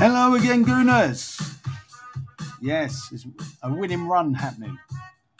Hello 0.00 0.34
again, 0.34 0.64
Gooners. 0.64 1.42
Yes, 2.62 3.08
it's 3.10 3.26
a 3.64 3.74
winning 3.74 4.06
run 4.06 4.32
happening. 4.32 4.78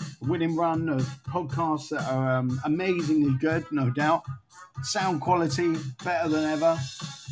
A 0.00 0.24
winning 0.28 0.56
run 0.56 0.88
of 0.88 1.02
podcasts 1.28 1.90
that 1.90 2.02
are 2.12 2.38
um, 2.38 2.60
amazingly 2.64 3.38
good, 3.38 3.64
no 3.70 3.88
doubt. 3.90 4.24
Sound 4.82 5.20
quality 5.20 5.76
better 6.02 6.28
than 6.28 6.44
ever. 6.44 6.76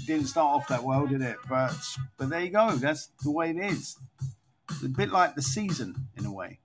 Didn't 0.07 0.27
start 0.27 0.55
off 0.55 0.69
that 0.69 0.85
well, 0.85 1.05
did 1.09 1.21
it? 1.21 1.39
But 1.49 1.75
but 2.17 2.29
there 2.29 2.43
you 2.43 2.51
go. 2.51 2.77
That's 2.77 3.09
the 3.25 3.33
way 3.33 3.51
it 3.51 3.59
is. 3.59 3.97
It's 4.71 4.85
a 4.85 4.89
bit 4.89 5.11
like 5.11 5.35
the 5.35 5.43
season 5.43 5.97
in 6.17 6.27
a 6.27 6.33
way. 6.33 6.61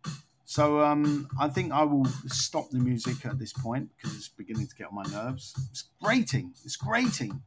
So 0.46 0.82
um, 0.82 1.28
I 1.40 1.48
think 1.48 1.72
I 1.72 1.86
will 1.86 2.06
stop 2.28 2.70
the 2.70 2.78
music 2.78 3.26
at 3.26 3.40
this 3.40 3.52
point 3.52 3.90
because 3.98 4.16
it's 4.16 4.30
beginning 4.30 4.68
to 4.68 4.76
get 4.76 4.90
on 4.90 4.94
my 4.96 5.06
nerves. 5.12 5.56
It's 5.72 5.86
grating. 6.04 6.54
It's 6.64 6.76
grating. 6.76 7.42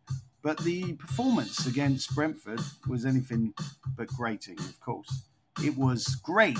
But 0.44 0.58
the 0.58 0.92
performance 0.92 1.66
against 1.66 2.14
Brentford 2.14 2.60
was 2.86 3.06
anything 3.06 3.54
but 3.96 4.08
grating, 4.08 4.58
of 4.58 4.78
course. 4.78 5.22
It 5.64 5.74
was 5.74 6.16
great. 6.16 6.58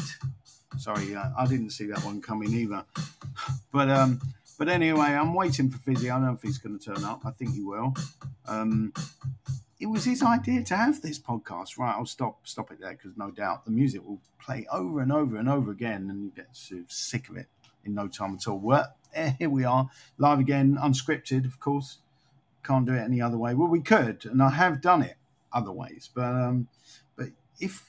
Sorry, 0.79 1.15
uh, 1.15 1.29
I 1.37 1.47
didn't 1.47 1.69
see 1.70 1.84
that 1.89 2.02
one 2.02 2.20
coming 2.20 2.52
either. 2.52 2.84
But 3.73 3.91
um, 3.91 4.20
but 4.56 4.69
anyway, 4.69 5.09
I'm 5.09 5.34
waiting 5.34 5.69
for 5.69 5.78
Fizzy. 5.78 6.09
I 6.09 6.15
don't 6.15 6.27
know 6.27 6.33
if 6.33 6.42
he's 6.42 6.59
going 6.59 6.78
to 6.78 6.95
turn 6.95 7.05
up. 7.05 7.27
I 7.27 7.33
think 7.33 7.55
he 7.55 7.61
will. 7.61 7.92
Um, 8.47 8.92
it 9.80 9.87
was 9.87 10.05
his 10.05 10.23
idea 10.23 10.62
to 10.62 10.77
have 10.77 11.03
this 11.03 11.19
podcast. 11.19 11.77
Right, 11.77 11.92
I'll 11.92 12.06
stop 12.06 12.47
stop 12.47 12.70
it 12.70 12.80
there 12.80 12.92
because 12.92 13.16
no 13.16 13.33
doubt 13.33 13.64
the 13.64 13.73
music 13.73 14.06
will 14.06 14.20
play 14.41 14.64
over 14.73 15.01
and 15.01 15.11
over 15.11 15.37
and 15.37 15.48
over 15.48 15.73
again, 15.73 16.09
and 16.09 16.23
you 16.23 16.30
get 16.30 16.47
sort 16.53 16.83
of 16.83 16.92
sick 16.92 17.28
of 17.28 17.37
it 17.37 17.48
in 17.84 17.95
no 17.95 18.06
time 18.06 18.37
at 18.37 18.47
all. 18.47 18.61
Well, 18.61 18.95
eh, 19.12 19.33
here 19.41 19.51
we 19.51 19.64
are, 19.64 19.91
live 20.16 20.39
again, 20.39 20.78
unscripted, 20.80 21.45
of 21.45 21.59
course 21.59 21.98
can't 22.64 22.86
do 22.86 22.95
it 22.95 23.00
any 23.00 23.20
other 23.20 23.38
way. 23.38 23.54
Well, 23.54 23.68
we 23.68 23.80
could, 23.80 24.24
and 24.24 24.42
I 24.42 24.50
have 24.50 24.80
done 24.80 25.02
it 25.02 25.16
other 25.52 25.72
ways, 25.72 26.10
but 26.14 26.34
um, 26.34 26.68
but 27.16 27.28
if 27.60 27.84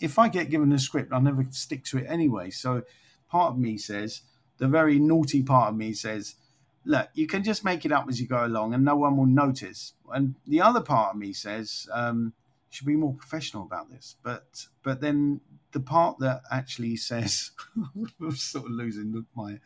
if 0.00 0.18
I 0.18 0.28
get 0.28 0.50
given 0.50 0.72
a 0.72 0.78
script, 0.78 1.12
I'll 1.12 1.20
never 1.20 1.46
stick 1.50 1.84
to 1.86 1.98
it 1.98 2.06
anyway. 2.08 2.50
So 2.50 2.82
part 3.30 3.52
of 3.52 3.58
me 3.58 3.78
says, 3.78 4.22
the 4.58 4.68
very 4.68 4.98
naughty 4.98 5.42
part 5.42 5.70
of 5.70 5.76
me 5.76 5.92
says, 5.92 6.36
look, 6.84 7.08
you 7.14 7.26
can 7.26 7.42
just 7.42 7.64
make 7.64 7.84
it 7.84 7.92
up 7.92 8.06
as 8.08 8.20
you 8.20 8.26
go 8.26 8.44
along, 8.44 8.74
and 8.74 8.84
no 8.84 8.96
one 8.96 9.16
will 9.16 9.26
notice. 9.26 9.94
And 10.12 10.34
the 10.46 10.60
other 10.60 10.80
part 10.80 11.14
of 11.14 11.20
me 11.20 11.32
says, 11.32 11.88
um, 11.92 12.32
should 12.70 12.86
be 12.86 12.96
more 12.96 13.14
professional 13.14 13.64
about 13.64 13.90
this. 13.90 14.16
But 14.22 14.66
but 14.82 15.00
then 15.00 15.40
the 15.72 15.80
part 15.80 16.18
that 16.20 16.42
actually 16.50 16.96
says, 16.96 17.50
I'm 18.20 18.36
sort 18.36 18.66
of 18.66 18.72
losing 18.72 19.26
my 19.34 19.58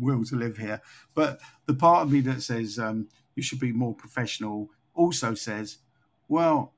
will 0.00 0.24
to 0.24 0.36
live 0.36 0.58
here. 0.58 0.80
But 1.14 1.40
the 1.66 1.74
part 1.74 2.06
of 2.06 2.12
me 2.12 2.20
that 2.20 2.42
says 2.42 2.78
um, 2.78 3.08
you 3.34 3.42
should 3.42 3.60
be 3.60 3.72
more 3.72 3.94
professional 3.94 4.70
also 4.94 5.34
says, 5.34 5.78
well, 6.28 6.72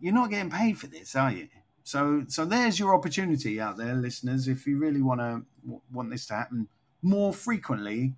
you're 0.00 0.14
not 0.14 0.30
getting 0.30 0.50
paid 0.50 0.78
for 0.78 0.86
this, 0.86 1.14
are 1.14 1.32
you? 1.32 1.48
So, 1.82 2.24
so 2.28 2.44
there's 2.44 2.78
your 2.78 2.94
opportunity 2.94 3.60
out 3.60 3.76
there, 3.76 3.94
listeners. 3.94 4.48
If 4.48 4.66
you 4.66 4.78
really 4.78 5.02
want 5.02 5.20
to 5.20 5.42
want 5.92 6.10
this 6.10 6.26
to 6.26 6.34
happen 6.34 6.68
more 7.02 7.32
frequently, 7.32 8.14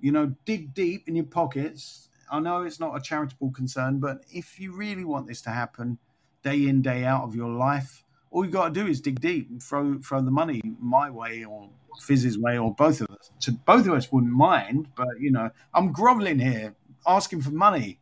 you 0.00 0.12
know, 0.12 0.34
dig 0.44 0.74
deep 0.74 1.08
in 1.08 1.16
your 1.16 1.24
pockets. 1.24 2.08
I 2.30 2.40
know 2.40 2.62
it's 2.62 2.80
not 2.80 2.96
a 2.96 3.00
charitable 3.00 3.52
concern, 3.52 3.98
but 3.98 4.24
if 4.30 4.58
you 4.58 4.74
really 4.74 5.04
want 5.04 5.26
this 5.26 5.40
to 5.42 5.50
happen, 5.50 5.98
day 6.42 6.68
in 6.68 6.82
day 6.82 7.04
out 7.04 7.24
of 7.24 7.34
your 7.34 7.50
life, 7.50 8.04
all 8.30 8.44
you 8.44 8.50
got 8.50 8.74
to 8.74 8.80
do 8.80 8.86
is 8.86 9.00
dig 9.00 9.20
deep 9.20 9.48
and 9.50 9.62
throw 9.62 9.98
throw 9.98 10.20
the 10.20 10.30
money 10.30 10.60
my 10.80 11.10
way 11.10 11.44
or 11.44 11.68
Fizz's 12.00 12.38
way 12.38 12.58
or 12.58 12.74
both 12.74 13.00
of 13.00 13.08
us. 13.10 13.30
So 13.38 13.52
both 13.64 13.86
of 13.86 13.94
us 13.94 14.12
wouldn't 14.12 14.32
mind, 14.32 14.88
but 14.96 15.08
you 15.18 15.30
know, 15.30 15.50
I'm 15.74 15.92
groveling 15.92 16.38
here 16.38 16.74
asking 17.06 17.42
for 17.42 17.50
money 17.50 17.98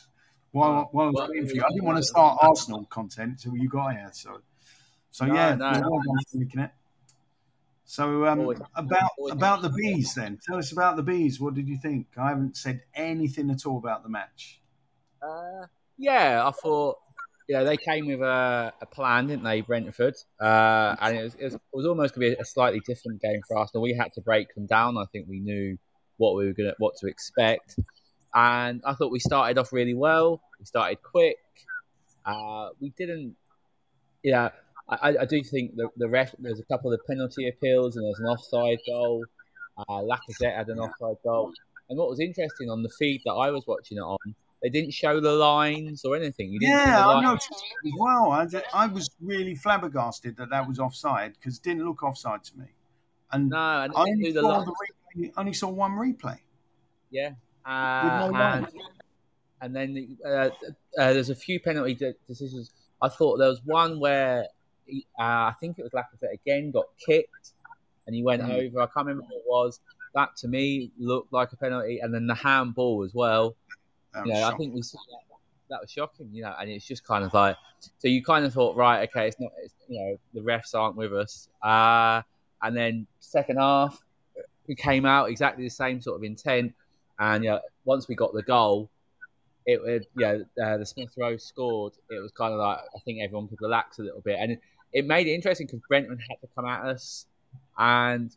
while, 0.52 0.88
while 0.92 1.06
I 1.06 1.10
was 1.10 1.28
waiting 1.30 1.48
for 1.48 1.54
you. 1.54 1.62
I 1.62 1.68
didn't 1.70 1.84
want 1.84 1.98
to 1.98 2.04
start 2.04 2.38
Arsenal 2.40 2.84
content 2.86 3.30
until 3.44 3.56
you 3.56 3.68
got 3.68 3.92
here. 3.92 4.10
So, 4.12 4.40
so 5.10 5.26
no, 5.26 5.34
yeah, 5.34 5.54
no, 5.54 5.72
no. 5.72 6.68
So 7.90 8.24
um, 8.24 8.54
about 8.76 9.10
about 9.32 9.62
the 9.62 9.68
bees 9.70 10.14
then. 10.14 10.38
Tell 10.46 10.58
us 10.58 10.70
about 10.70 10.94
the 10.94 11.02
bees. 11.02 11.40
What 11.40 11.54
did 11.54 11.68
you 11.68 11.76
think? 11.76 12.06
I 12.16 12.28
haven't 12.28 12.56
said 12.56 12.82
anything 12.94 13.50
at 13.50 13.66
all 13.66 13.78
about 13.78 14.04
the 14.04 14.08
match. 14.08 14.60
Uh, 15.20 15.66
yeah, 15.98 16.46
I 16.46 16.52
thought 16.52 16.98
yeah 17.48 17.64
they 17.64 17.76
came 17.76 18.06
with 18.06 18.20
a, 18.20 18.72
a 18.80 18.86
plan, 18.86 19.26
didn't 19.26 19.42
they, 19.42 19.62
Brentford? 19.62 20.14
Uh, 20.40 20.94
and 21.00 21.16
it 21.16 21.22
was, 21.24 21.34
it 21.34 21.44
was, 21.46 21.54
it 21.54 21.60
was 21.72 21.86
almost 21.86 22.14
going 22.14 22.30
to 22.30 22.36
be 22.36 22.40
a 22.40 22.44
slightly 22.44 22.80
different 22.86 23.20
game 23.20 23.40
for 23.48 23.56
Arsenal. 23.56 23.82
We 23.82 23.94
had 23.94 24.12
to 24.12 24.20
break 24.20 24.54
them 24.54 24.66
down. 24.66 24.96
I 24.96 25.06
think 25.10 25.26
we 25.28 25.40
knew 25.40 25.76
what 26.16 26.36
we 26.36 26.46
were 26.46 26.52
going 26.52 26.68
to 26.68 26.76
what 26.78 26.94
to 27.00 27.08
expect. 27.08 27.76
And 28.34 28.80
I 28.84 28.94
thought 28.94 29.10
we 29.10 29.18
started 29.18 29.58
off 29.58 29.72
really 29.72 29.94
well. 29.94 30.40
We 30.58 30.64
started 30.64 31.02
quick. 31.02 31.38
Uh, 32.24 32.68
we 32.80 32.90
didn't, 32.90 33.36
yeah. 34.22 34.50
I, 34.88 35.16
I 35.20 35.24
do 35.24 35.42
think 35.42 35.76
the, 35.76 35.88
the 35.96 36.08
ref. 36.08 36.34
There's 36.38 36.60
a 36.60 36.64
couple 36.64 36.92
of 36.92 37.00
penalty 37.06 37.48
appeals 37.48 37.96
and 37.96 38.04
there's 38.04 38.18
an 38.18 38.26
offside 38.26 38.78
goal. 38.86 39.24
Uh, 39.78 40.02
Lacazette 40.02 40.56
had 40.56 40.68
an 40.68 40.78
offside 40.78 41.16
goal. 41.24 41.52
And 41.88 41.98
what 41.98 42.08
was 42.08 42.20
interesting 42.20 42.70
on 42.70 42.82
the 42.82 42.88
feed 42.98 43.22
that 43.24 43.32
I 43.32 43.50
was 43.50 43.64
watching 43.66 43.98
it 43.98 44.02
on, 44.02 44.18
they 44.62 44.68
didn't 44.68 44.92
show 44.92 45.20
the 45.20 45.32
lines 45.32 46.04
or 46.04 46.16
anything. 46.16 46.56
yeah, 46.60 47.06
I 47.06 47.20
noticed 47.20 47.50
as 47.52 47.92
well. 47.98 48.30
I, 48.30 48.46
I, 48.74 48.86
was 48.86 49.10
really 49.20 49.54
flabbergasted 49.54 50.36
that 50.36 50.50
that 50.50 50.68
was 50.68 50.78
offside 50.78 51.34
because 51.34 51.56
it 51.56 51.62
didn't 51.62 51.86
look 51.86 52.02
offside 52.02 52.44
to 52.44 52.58
me. 52.58 52.66
And 53.32 53.48
no, 53.48 53.56
I 53.56 53.88
only 53.94 54.32
saw, 54.32 54.64
the 54.64 54.74
replay, 55.16 55.32
only 55.36 55.52
saw 55.52 55.68
one 55.68 55.92
replay. 55.92 56.38
Yeah, 57.10 57.30
uh, 57.66 58.30
and, 58.34 58.66
and, 59.60 59.76
then 59.76 60.18
uh, 60.24 60.28
uh, 60.28 60.48
there's 60.96 61.30
a 61.30 61.34
few 61.34 61.60
penalty 61.60 61.94
de- 61.94 62.14
decisions. 62.26 62.72
I 63.02 63.08
thought 63.08 63.38
there 63.38 63.48
was 63.48 63.60
one 63.64 64.00
where 64.00 64.46
he, 64.86 65.06
uh, 65.18 65.22
I 65.22 65.54
think 65.60 65.78
it 65.78 65.82
was 65.82 65.92
Lacazette 65.92 66.34
again 66.34 66.70
got 66.70 66.86
kicked 67.04 67.52
and 68.06 68.16
he 68.16 68.22
went 68.22 68.42
mm. 68.42 68.50
over. 68.50 68.80
I 68.80 68.86
can't 68.86 69.06
remember 69.06 69.22
what 69.22 69.36
it 69.36 69.44
was. 69.46 69.80
That 70.14 70.36
to 70.38 70.48
me 70.48 70.90
looked 70.98 71.32
like 71.32 71.52
a 71.52 71.56
penalty, 71.56 72.00
and 72.00 72.12
then 72.12 72.26
the 72.26 72.34
handball 72.34 73.04
as 73.04 73.14
well. 73.14 73.54
You 74.24 74.34
know, 74.34 74.42
I 74.42 74.56
think 74.56 74.74
we 74.74 74.82
saw 74.82 74.98
that. 75.10 75.18
That 75.68 75.80
was 75.82 75.92
shocking, 75.92 76.28
you 76.32 76.42
know, 76.42 76.52
and 76.60 76.68
it's 76.68 76.84
just 76.84 77.06
kind 77.06 77.24
of 77.24 77.32
like 77.32 77.56
so. 77.78 78.08
You 78.08 78.24
kind 78.24 78.44
of 78.44 78.52
thought, 78.52 78.74
right, 78.74 79.08
okay, 79.08 79.28
it's 79.28 79.38
not, 79.38 79.52
it's, 79.62 79.72
you 79.86 80.00
know, 80.00 80.16
the 80.34 80.40
refs 80.40 80.74
aren't 80.74 80.96
with 80.96 81.14
us. 81.14 81.48
Uh, 81.62 82.22
and 82.60 82.76
then 82.76 83.06
second 83.20 83.58
half, 83.58 84.02
we 84.66 84.74
came 84.74 85.06
out 85.06 85.30
exactly 85.30 85.62
the 85.62 85.70
same 85.70 86.00
sort 86.00 86.16
of 86.16 86.24
intent. 86.24 86.74
And 87.20 87.44
yeah, 87.44 87.58
once 87.84 88.08
we 88.08 88.14
got 88.14 88.32
the 88.32 88.42
goal, 88.42 88.90
it 89.66 89.82
would 89.82 90.06
yeah, 90.16 90.38
uh, 90.62 90.78
the 90.78 90.86
Smith 90.86 91.10
Rowe 91.18 91.36
scored. 91.36 91.92
It 92.08 92.20
was 92.20 92.32
kind 92.32 92.54
of 92.54 92.58
like 92.58 92.78
I 92.78 92.98
think 93.04 93.18
everyone 93.22 93.46
could 93.46 93.60
relax 93.60 93.98
a 93.98 94.02
little 94.02 94.22
bit, 94.22 94.38
and 94.40 94.58
it, 94.92 95.06
made 95.06 95.26
it 95.26 95.34
interesting 95.34 95.66
because 95.66 95.80
Brentford 95.86 96.20
had 96.28 96.40
to 96.40 96.48
come 96.54 96.64
at 96.64 96.80
us, 96.86 97.26
and 97.78 98.34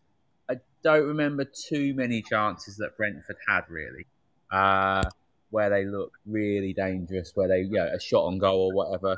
I 0.49 0.57
don't 0.83 1.07
remember 1.07 1.45
too 1.45 1.93
many 1.93 2.21
chances 2.21 2.75
that 2.77 2.97
Brentford 2.97 3.37
had 3.47 3.63
really, 3.69 4.05
uh, 4.51 5.09
where 5.49 5.69
they 5.69 5.85
looked 5.85 6.17
really 6.25 6.73
dangerous, 6.73 7.31
where 7.35 7.47
they 7.47 7.63
know, 7.63 7.87
a 7.87 7.99
shot 8.01 8.25
on 8.25 8.37
goal 8.37 8.71
or 8.71 8.73
whatever, 8.73 9.17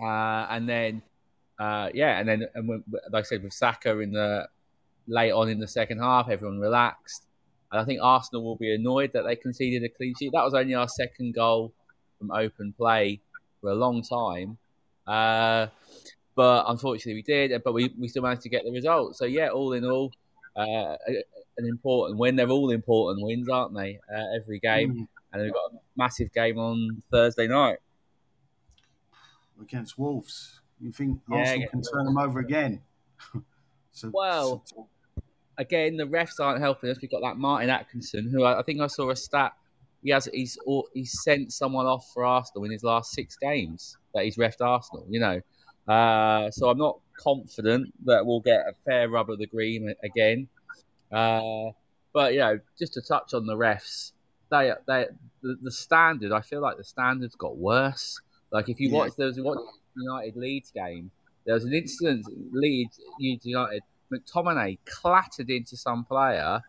uh, 0.00 0.46
and 0.50 0.68
then 0.68 1.02
uh, 1.58 1.90
yeah, 1.92 2.20
and 2.20 2.28
then 2.28 2.46
and 2.54 2.68
when, 2.68 2.84
like 3.10 3.24
I 3.24 3.26
said 3.26 3.42
with 3.42 3.52
Saka 3.52 3.98
in 3.98 4.12
the 4.12 4.48
late 5.08 5.32
on 5.32 5.48
in 5.48 5.58
the 5.58 5.68
second 5.68 5.98
half, 5.98 6.28
everyone 6.28 6.60
relaxed. 6.60 7.26
And 7.72 7.80
I 7.80 7.84
think 7.84 8.00
Arsenal 8.02 8.44
will 8.44 8.56
be 8.56 8.74
annoyed 8.74 9.12
that 9.14 9.22
they 9.22 9.34
conceded 9.34 9.82
a 9.82 9.88
clean 9.88 10.14
sheet. 10.18 10.32
That 10.34 10.44
was 10.44 10.52
only 10.52 10.74
our 10.74 10.88
second 10.88 11.34
goal 11.34 11.72
from 12.18 12.30
open 12.30 12.74
play 12.76 13.20
for 13.62 13.70
a 13.70 13.74
long 13.74 14.02
time. 14.02 14.58
Uh, 15.06 15.68
but 16.34 16.66
unfortunately, 16.68 17.14
we 17.14 17.22
did. 17.22 17.62
But 17.64 17.72
we, 17.72 17.90
we 17.98 18.08
still 18.08 18.22
managed 18.22 18.42
to 18.42 18.50
get 18.50 18.64
the 18.64 18.72
result. 18.72 19.16
So, 19.16 19.24
yeah, 19.24 19.48
all 19.48 19.72
in 19.72 19.86
all, 19.86 20.12
uh, 20.54 20.96
an 21.56 21.66
important 21.66 22.18
win. 22.18 22.36
They're 22.36 22.50
all 22.50 22.70
important 22.70 23.24
wins, 23.24 23.48
aren't 23.48 23.74
they? 23.74 23.98
Uh, 24.14 24.36
every 24.36 24.58
game. 24.58 24.94
Mm. 24.94 25.08
And 25.32 25.42
we've 25.42 25.52
got 25.54 25.72
a 25.72 25.76
massive 25.96 26.30
game 26.34 26.58
on 26.58 27.02
Thursday 27.10 27.46
night. 27.46 27.78
Against 29.60 29.98
Wolves. 29.98 30.60
You 30.78 30.92
think 30.92 31.20
yeah, 31.30 31.38
Arsenal 31.38 31.68
can 31.68 31.82
turn 31.82 32.04
them 32.04 32.18
over 32.18 32.38
again? 32.38 32.82
so, 33.92 34.10
well, 34.12 34.62
so, 34.66 34.88
again, 35.58 35.96
the 35.96 36.04
refs 36.04 36.40
aren't 36.40 36.60
helping 36.60 36.90
us. 36.90 36.98
We've 37.00 37.10
got 37.10 37.22
that 37.22 37.36
Martin 37.36 37.70
Atkinson, 37.70 38.30
who 38.30 38.44
I, 38.44 38.60
I 38.60 38.62
think 38.62 38.80
I 38.80 38.86
saw 38.86 39.10
a 39.10 39.16
stat. 39.16 39.52
He 40.02 40.10
has 40.10 40.28
he's 40.32 40.58
he's 40.94 41.22
sent 41.22 41.52
someone 41.52 41.86
off 41.86 42.10
for 42.12 42.24
Arsenal 42.24 42.64
in 42.64 42.72
his 42.72 42.82
last 42.82 43.12
six 43.12 43.36
games 43.36 43.96
that 44.14 44.24
he's 44.24 44.36
refed 44.36 44.60
Arsenal. 44.60 45.06
You 45.08 45.20
know, 45.20 45.92
uh, 45.92 46.50
so 46.50 46.68
I'm 46.68 46.78
not 46.78 46.98
confident 47.16 47.92
that 48.04 48.26
we'll 48.26 48.40
get 48.40 48.60
a 48.60 48.72
fair 48.84 49.08
rub 49.08 49.30
of 49.30 49.38
the 49.38 49.46
green 49.46 49.94
again. 50.02 50.48
Uh, 51.10 51.70
but 52.12 52.32
you 52.32 52.40
know, 52.40 52.58
just 52.78 52.94
to 52.94 53.00
touch 53.00 53.34
on 53.34 53.46
the 53.46 53.54
refs, 53.54 54.12
they 54.50 54.72
they 54.86 55.06
the, 55.42 55.56
the, 55.62 55.70
standard. 55.70 56.32
I 56.32 56.40
feel 56.40 56.60
like 56.60 56.76
the 56.76 56.84
standards 56.84 57.36
got 57.36 57.56
worse. 57.56 58.20
Like 58.50 58.68
if 58.68 58.80
you 58.80 58.88
yeah. 58.88 58.98
watch 58.98 59.12
there 59.16 59.26
was 59.26 59.40
watch 59.40 59.58
United 59.96 60.36
Leeds 60.36 60.72
game, 60.72 61.10
there 61.44 61.54
was 61.54 61.64
an 61.64 61.72
incident 61.72 62.26
Leeds 62.52 63.00
United 63.18 63.82
McTominay 64.12 64.78
clattered 64.84 65.50
into 65.50 65.76
some 65.76 66.04
player, 66.04 66.60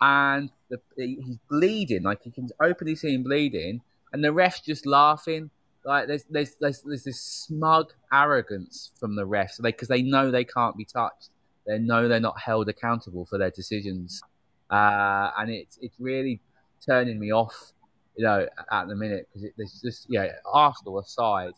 and 0.00 0.50
the, 0.68 0.80
he's 0.96 1.38
bleeding. 1.48 2.02
Like 2.02 2.20
you 2.24 2.32
can 2.32 2.48
openly 2.60 2.94
see 2.96 3.14
him 3.14 3.22
bleeding, 3.22 3.80
and 4.12 4.22
the 4.22 4.32
ref's 4.32 4.60
just 4.60 4.86
laughing. 4.86 5.50
like 5.84 6.06
there's 6.06 6.24
there's 6.30 6.56
there's, 6.60 6.82
there's 6.82 7.04
this 7.04 7.20
smug 7.20 7.92
arrogance 8.12 8.92
from 8.98 9.16
the 9.16 9.26
refs 9.26 9.60
because 9.60 9.88
they, 9.88 10.02
they 10.02 10.08
know 10.08 10.30
they 10.30 10.44
can't 10.44 10.76
be 10.76 10.84
touched. 10.84 11.30
They 11.66 11.78
know 11.78 12.08
they're 12.08 12.20
not 12.20 12.40
held 12.40 12.68
accountable 12.68 13.26
for 13.26 13.38
their 13.38 13.50
decisions, 13.50 14.22
uh, 14.70 15.30
and 15.38 15.50
it's 15.50 15.78
it's 15.80 15.96
really 15.98 16.40
turning 16.84 17.18
me 17.18 17.32
off, 17.32 17.72
you 18.16 18.24
know, 18.24 18.46
at 18.70 18.86
the 18.86 18.94
minute 18.94 19.28
because 19.32 19.50
there's 19.56 19.80
just 19.82 20.06
you 20.08 20.20
yeah, 20.20 20.32
Arsenal 20.44 20.98
aside, 20.98 21.52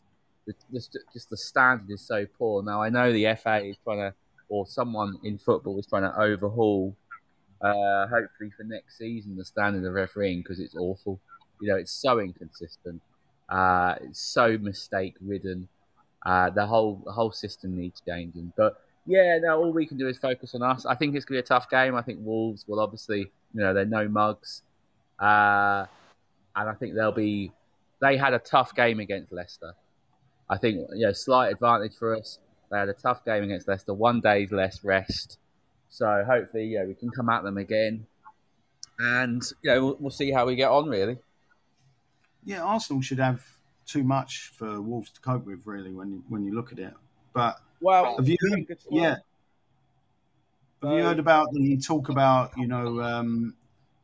just 0.73 0.97
just 1.13 1.31
the 1.31 1.37
standard 1.37 1.91
is 1.91 2.01
so 2.01 2.27
poor. 2.39 2.63
Now 2.63 2.83
I 2.83 2.89
know 2.89 3.13
the 3.13 3.35
FA 3.37 3.65
is 3.65 3.77
trying 3.85 3.99
to, 3.99 4.15
or 4.49 4.67
someone 4.67 5.19
in 5.25 5.39
football 5.39 5.79
is 5.79 5.87
trying 5.87 6.03
to 6.03 6.19
overhaul, 6.19 6.97
uh, 7.61 8.07
hopefully 8.07 8.51
for 8.57 8.65
next 8.65 8.99
season 8.99 9.37
the 9.37 9.45
standard 9.45 9.85
of 9.85 9.93
refereeing 9.93 10.39
because 10.41 10.61
it's 10.61 10.77
awful. 10.77 11.21
You 11.61 11.69
know, 11.69 11.77
it's 11.77 11.93
so 11.93 12.21
inconsistent. 12.21 13.03
Uh, 13.49 13.95
it's 14.03 14.21
so 14.21 14.59
mistake 14.59 15.15
ridden. 15.21 15.69
Uh, 16.25 16.51
the 16.51 16.67
whole 16.67 17.03
the 17.05 17.13
whole 17.13 17.33
system 17.33 17.77
needs 17.77 18.03
changing. 18.07 18.53
But 18.57 18.81
yeah, 19.07 19.39
no, 19.41 19.59
all 19.59 19.73
we 19.73 19.87
can 19.87 19.97
do 19.97 20.09
is 20.09 20.19
focus 20.19 20.55
on 20.55 20.63
us. 20.63 20.85
I 20.87 20.95
think 20.95 21.15
it's 21.15 21.25
gonna 21.25 21.37
be 21.37 21.41
a 21.41 21.47
tough 21.47 21.71
game. 21.71 21.95
I 21.95 22.03
think 22.03 22.19
Wolves 22.23 22.65
will 22.69 22.81
obviously, 22.81 23.21
you 23.21 23.61
know, 23.61 23.73
they're 23.73 23.85
no 23.85 24.09
mugs, 24.09 24.63
uh, 25.19 25.87
and 26.55 26.69
I 26.69 26.75
think 26.79 26.95
they'll 26.95 27.13
be. 27.13 27.53
They 28.01 28.17
had 28.17 28.33
a 28.33 28.39
tough 28.39 28.75
game 28.77 29.01
against 29.01 29.33
Leicester. 29.33 29.75
I 30.49 30.57
think, 30.57 30.79
you 30.95 31.07
know, 31.07 31.13
slight 31.13 31.53
advantage 31.53 31.95
for 31.99 32.17
us. 32.17 32.39
They 32.71 32.79
had 32.79 32.89
a 32.89 32.95
tough 32.95 33.25
game 33.25 33.45
against 33.45 33.67
Leicester. 33.69 33.95
One 33.95 34.21
day's 34.21 34.53
less 34.53 34.85
rest, 34.85 35.39
so 35.89 36.25
hopefully, 36.27 36.67
yeah, 36.67 36.85
we 36.85 36.95
can 36.95 37.11
come 37.11 37.29
at 37.29 37.43
them 37.43 37.57
again, 37.57 38.07
and 38.99 39.43
you 39.63 39.71
know, 39.71 39.85
we'll, 39.85 39.97
we'll 40.01 40.11
see 40.11 40.31
how 40.31 40.47
we 40.47 40.57
get 40.57 40.71
on. 40.71 40.89
Really. 40.89 41.19
Yeah, 42.45 42.63
Arsenal 42.63 43.03
should 43.03 43.19
have 43.19 43.45
too 43.87 44.05
much 44.05 44.53
for 44.55 44.81
Wolves 44.81 45.11
to 45.11 45.21
cope 45.21 45.47
with, 45.47 45.61
really, 45.65 45.93
when 45.93 46.13
you, 46.13 46.25
when 46.29 46.45
you 46.45 46.55
look 46.55 46.73
at 46.73 46.79
it. 46.79 46.95
But 47.33 47.59
well, 47.81 48.17
have 48.17 48.29
you 48.29 48.37
heard, 48.51 48.79
yeah. 48.91 49.17
Have 50.83 50.93
you 50.93 51.03
heard 51.03 51.19
about 51.19 51.53
the 51.53 51.77
talk 51.79 52.09
about 52.09 52.53
you 52.57 52.69
know 52.69 53.01
um, 53.01 53.55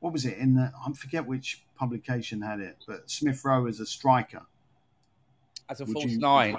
what 0.00 0.12
was 0.12 0.24
it 0.24 0.38
in 0.38 0.54
the 0.54 0.72
I 0.86 0.92
forget 0.92 1.26
which 1.26 1.64
publication 1.76 2.42
had 2.42 2.60
it, 2.60 2.76
but 2.86 3.10
Smith 3.10 3.44
Rowe 3.44 3.66
as 3.66 3.80
a 3.80 3.86
striker, 3.86 4.42
as 5.68 5.80
a 5.80 5.86
false 5.86 6.06
you, 6.06 6.18
nine. 6.18 6.56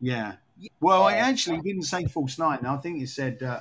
Yeah. 0.00 0.34
Well, 0.80 1.02
I 1.02 1.14
actually 1.14 1.60
didn't 1.60 1.82
say 1.82 2.06
false 2.06 2.38
nine. 2.38 2.64
I 2.64 2.76
think 2.78 3.02
it 3.02 3.08
said 3.08 3.42
uh, 3.42 3.60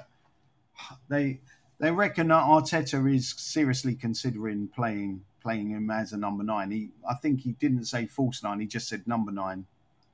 they 1.10 1.40
they 1.80 1.92
reckon 1.92 2.30
that 2.30 2.44
Arteta 2.44 3.14
is 3.14 3.34
seriously 3.38 3.96
considering 3.96 4.68
playing 4.70 5.22
playing 5.42 5.70
him 5.70 5.92
as 5.92 6.12
a 6.14 6.18
number 6.18 6.44
nine. 6.44 6.72
He, 6.72 6.90
I 7.08 7.14
think 7.16 7.42
he 7.42 7.52
didn't 7.54 7.86
say 7.86 8.08
false 8.08 8.42
nine. 8.42 8.60
He 8.60 8.66
just 8.66 8.88
said 8.88 9.08
number 9.08 9.32
nine. 9.32 9.66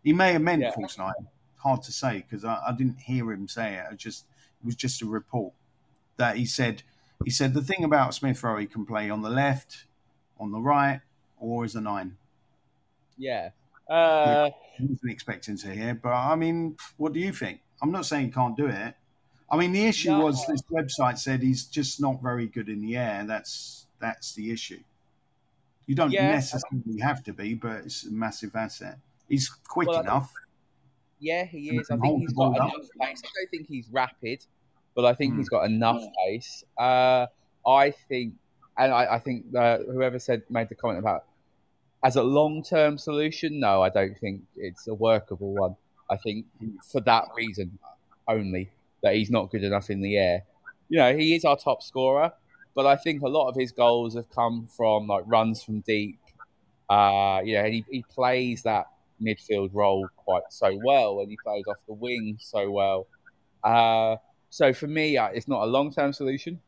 He 0.04 0.12
may 0.12 0.34
have 0.34 0.42
meant 0.42 0.62
yeah. 0.62 0.72
false 0.72 0.98
nine. 0.98 1.14
Hard 1.58 1.84
to 1.84 1.92
say 1.92 2.26
because 2.28 2.44
I, 2.44 2.60
I, 2.68 2.74
didn't 2.74 3.00
hear 3.00 3.32
him 3.32 3.48
say 3.48 3.76
it. 3.76 3.94
it. 3.94 3.98
just 3.98 4.26
it 4.62 4.66
was 4.66 4.76
just 4.76 5.02
a 5.02 5.06
report 5.06 5.54
that 6.18 6.36
he 6.36 6.46
said. 6.46 6.84
He 7.24 7.30
said 7.30 7.54
the 7.54 7.62
thing 7.62 7.84
about 7.84 8.16
Smith 8.16 8.44
Rowe, 8.44 8.58
he 8.58 8.66
can 8.66 8.84
play 8.84 9.10
on 9.12 9.22
the 9.22 9.30
left, 9.30 9.86
on 10.40 10.52
the 10.52 10.60
right, 10.60 11.02
or 11.40 11.64
as 11.64 11.76
a 11.76 11.82
nine. 11.82 12.18
Yeah. 13.16 13.52
Uh, 13.92 14.50
I 14.50 14.54
wasn't 14.80 15.12
expecting 15.12 15.58
to 15.58 15.68
hear, 15.70 15.94
but 16.02 16.14
I 16.14 16.36
mean, 16.36 16.78
what 16.96 17.12
do 17.12 17.20
you 17.20 17.34
think? 17.34 17.60
I'm 17.82 17.92
not 17.92 18.06
saying 18.06 18.28
he 18.28 18.32
can't 18.32 18.56
do 18.56 18.68
it. 18.68 18.96
I 19.50 19.58
mean, 19.58 19.74
the 19.74 19.86
issue 19.86 20.12
no. 20.12 20.22
was 20.22 20.46
this 20.48 20.62
website 20.72 21.18
said 21.18 21.42
he's 21.42 21.66
just 21.66 22.00
not 22.00 22.22
very 22.22 22.48
good 22.48 22.70
in 22.70 22.82
the 22.82 22.96
air. 22.96 23.26
That's 23.28 23.88
that's 24.00 24.34
the 24.34 24.50
issue. 24.50 24.80
You 25.88 25.96
don't 25.96 26.12
yeah. 26.12 26.32
necessarily 26.32 27.02
have 27.02 27.22
to 27.26 27.34
be, 27.34 27.54
but 27.54 27.84
it's 27.84 28.06
a 28.06 28.12
massive 28.12 28.56
asset. 28.56 28.98
He's 29.28 29.50
quick 29.50 29.90
well, 29.90 30.00
enough. 30.00 30.32
Yeah, 31.20 31.44
he 31.44 31.76
is. 31.76 31.92
I 31.92 31.98
think 31.98 32.22
he's 32.22 32.32
got 32.32 32.56
enough 32.56 32.72
pace. 33.02 33.22
I 33.26 33.30
don't 33.36 33.50
think 33.52 33.68
he's 33.68 33.90
rapid, 33.92 34.46
but 34.96 35.04
I 35.04 35.14
think 35.14 35.34
mm. 35.34 35.40
he's 35.40 35.50
got 35.50 35.66
enough 35.66 36.02
pace. 36.26 36.64
Uh, 36.78 37.26
I 37.68 37.92
think, 37.92 38.36
and 38.78 38.94
I, 38.94 39.16
I 39.16 39.20
think 39.20 39.54
uh, 39.54 39.80
whoever 39.80 40.18
said 40.18 40.44
made 40.50 40.70
the 40.70 40.76
comment 40.76 41.00
about 41.00 41.26
as 42.04 42.16
a 42.16 42.24
long 42.24 42.64
term 42.64 42.98
solution, 42.98 43.60
no, 43.60 43.82
I 43.82 43.90
don't 43.90 44.18
think 44.20 44.42
it's 44.56 44.88
a 44.88 44.94
workable 44.94 45.54
one. 45.54 45.76
I 46.10 46.18
think 46.18 46.46
for 46.92 47.02
that 47.02 47.26
reason 47.36 47.78
only 48.28 48.70
that 49.04 49.16
he's 49.16 49.30
not 49.30 49.52
good 49.52 49.64
enough 49.64 49.90
in 49.90 50.02
the 50.02 50.18
air. 50.18 50.44
You 50.90 51.00
know, 51.00 51.16
he 51.16 51.36
is 51.36 51.46
our 51.46 51.58
top 51.58 51.82
scorer, 51.82 52.34
but 52.76 52.86
I 52.86 52.96
think 52.96 53.22
a 53.22 53.28
lot 53.28 53.50
of 53.50 53.56
his 53.56 53.72
goals 53.72 54.16
have 54.16 54.30
come 54.30 54.68
from 54.68 55.08
like 55.08 55.24
runs 55.26 55.64
from 55.64 55.82
deep. 55.82 56.20
Uh, 56.90 57.42
you 57.44 57.56
know, 57.56 57.66
he, 57.66 57.86
he 57.90 58.04
plays 58.10 58.64
that 58.64 58.88
midfield 59.22 59.70
role 59.74 60.08
quite 60.18 60.44
so 60.50 60.78
well, 60.84 61.20
and 61.20 61.30
he 61.30 61.38
plays 61.44 61.64
off 61.68 61.78
the 61.88 61.94
wing 61.94 62.38
so 62.40 62.70
well. 62.70 63.08
Uh, 63.64 64.18
so 64.50 64.74
for 64.74 64.88
me, 64.88 65.18
uh, 65.18 65.28
it's 65.28 65.48
not 65.48 65.64
a 65.64 65.66
long 65.66 65.94
term 65.94 66.12
solution. 66.12 66.60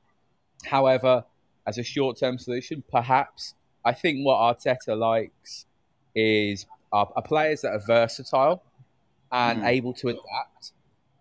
However, 0.64 1.26
as 1.68 1.78
a 1.78 1.84
short 1.84 2.18
term 2.18 2.38
solution, 2.38 2.84
perhaps 2.90 3.56
I 3.86 3.94
think 3.94 4.26
what 4.26 4.38
Arteta 4.38 4.98
likes 4.98 5.66
is 6.16 6.66
uh, 6.92 7.06
players 7.22 7.62
that 7.62 7.72
are 7.72 7.82
versatile 7.86 8.64
and 9.32 9.64
mm. 9.64 9.68
able 9.68 9.94
to 9.96 10.10
adapt. 10.10 10.72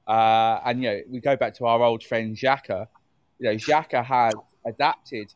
Uh, 0.07 0.61
and 0.65 0.83
you 0.83 0.91
know, 0.91 1.01
we 1.11 1.21
go 1.21 1.37
back 1.37 1.55
to 1.55 1.67
our 1.67 1.83
old 1.83 2.03
friend 2.03 2.37
Xhaka. 2.37 2.87
You 3.39 3.51
know, 3.51 3.57
Xhaka 3.57 4.05
has 4.05 4.35
adapted 4.67 5.33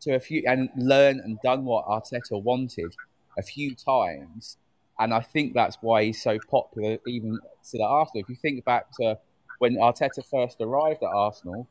to 0.00 0.14
a 0.14 0.20
few 0.20 0.42
and 0.46 0.68
learned 0.76 1.20
and 1.20 1.38
done 1.42 1.64
what 1.64 1.86
Arteta 1.86 2.40
wanted 2.40 2.94
a 3.38 3.42
few 3.42 3.74
times. 3.74 4.56
And 5.00 5.14
I 5.14 5.20
think 5.20 5.54
that's 5.54 5.78
why 5.80 6.04
he's 6.04 6.20
so 6.20 6.38
popular, 6.50 6.98
even 7.06 7.38
to 7.70 7.78
the 7.78 7.84
Arsenal. 7.84 8.22
If 8.22 8.28
you 8.28 8.36
think 8.36 8.64
back 8.64 8.86
to 9.00 9.18
when 9.58 9.76
Arteta 9.76 10.24
first 10.28 10.60
arrived 10.60 11.02
at 11.02 11.08
Arsenal, 11.08 11.68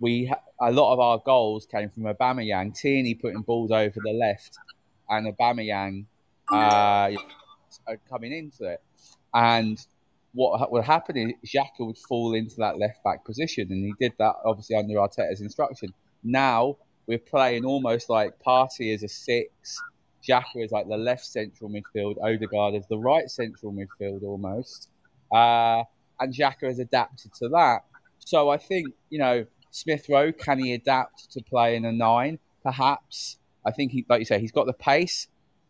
we 0.00 0.32
a 0.60 0.70
lot 0.70 0.92
of 0.92 1.00
our 1.00 1.18
goals 1.18 1.66
came 1.66 1.90
from 1.90 2.04
Aubameyang, 2.04 2.74
Tierney 2.74 3.14
putting 3.14 3.42
balls 3.42 3.70
over 3.70 3.98
the 4.02 4.12
left, 4.12 4.56
and 5.08 5.34
Aubameyang 5.34 6.04
uh, 6.50 7.10
coming 8.08 8.32
into 8.32 8.64
it. 8.64 8.82
And 9.34 9.78
what 10.32 10.70
would 10.70 10.84
happen 10.84 11.16
is 11.16 11.50
Xhaka 11.50 11.80
would 11.80 11.98
fall 11.98 12.34
into 12.34 12.56
that 12.56 12.78
left 12.78 13.02
back 13.04 13.24
position, 13.24 13.68
and 13.70 13.84
he 13.84 13.94
did 13.98 14.12
that 14.18 14.34
obviously 14.44 14.76
under 14.76 14.94
Arteta's 14.94 15.40
instruction. 15.40 15.92
Now 16.22 16.76
we're 17.06 17.18
playing 17.18 17.64
almost 17.64 18.10
like 18.10 18.34
Partey 18.44 18.94
as 18.94 19.02
a 19.02 19.08
six, 19.08 19.80
Xhaka 20.26 20.56
is 20.56 20.72
like 20.72 20.88
the 20.88 20.96
left 20.96 21.24
central 21.24 21.70
midfield, 21.70 22.16
Odegaard 22.22 22.74
is 22.74 22.86
the 22.88 22.98
right 22.98 23.30
central 23.30 23.72
midfield 23.72 24.22
almost, 24.22 24.90
uh, 25.32 25.82
and 26.20 26.34
Xhaka 26.34 26.64
has 26.64 26.78
adapted 26.78 27.32
to 27.34 27.48
that. 27.50 27.84
So 28.18 28.48
I 28.50 28.56
think 28.58 28.88
you 29.08 29.18
know 29.18 29.46
Smith 29.76 30.08
Rowe 30.08 30.32
can 30.32 30.58
he 30.58 30.72
adapt 30.72 31.30
to 31.32 31.42
play 31.42 31.76
in 31.76 31.84
a 31.84 31.92
nine? 31.92 32.38
Perhaps. 32.62 33.36
I 33.66 33.72
think 33.72 33.92
he, 33.92 34.06
like 34.08 34.20
you 34.20 34.24
say, 34.24 34.40
he's 34.40 34.50
got 34.50 34.64
the 34.64 34.72
pace. 34.72 35.28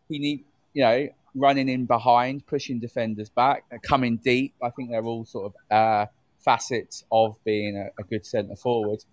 He 0.09 0.21
need 0.21 0.45
you 0.75 0.85
know 0.85 1.09
running 1.35 1.69
in 1.69 1.87
behind, 1.87 2.47
pushing 2.47 2.79
defenders 2.79 3.29
back, 3.29 3.65
coming 3.83 4.19
deep. 4.19 4.55
I 4.63 4.71
think 4.71 4.91
they're 4.91 5.05
all 5.05 5.25
sort 5.25 5.53
of 5.53 5.77
uh, 5.77 6.07
facets 6.39 7.05
of 7.11 7.35
being 7.45 7.77
a, 7.77 7.89
a 8.01 8.05
good 8.05 8.25
centre 8.25 8.55
forward. 8.55 9.05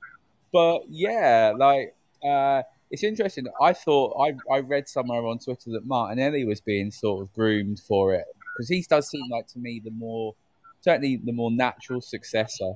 But 0.51 0.83
yeah, 0.87 1.53
like 1.57 1.95
uh, 2.23 2.61
it's 2.91 3.03
interesting. 3.03 3.47
I 3.59 3.73
thought 3.73 4.15
I, 4.23 4.53
I 4.53 4.59
read 4.59 4.87
somewhere 4.87 5.25
on 5.25 5.39
Twitter 5.39 5.71
that 5.71 5.87
Martinelli 5.87 6.45
was 6.45 6.61
being 6.61 6.91
sort 6.91 7.23
of 7.23 7.33
groomed 7.33 7.79
for 7.79 8.13
it 8.13 8.25
because 8.55 8.69
he 8.69 8.85
does 8.87 9.09
seem 9.09 9.27
like 9.31 9.47
to 9.47 9.59
me 9.59 9.81
the 9.83 9.89
more 9.89 10.35
certainly 10.81 11.19
the 11.23 11.31
more 11.31 11.49
natural 11.49 11.99
successor 11.99 12.73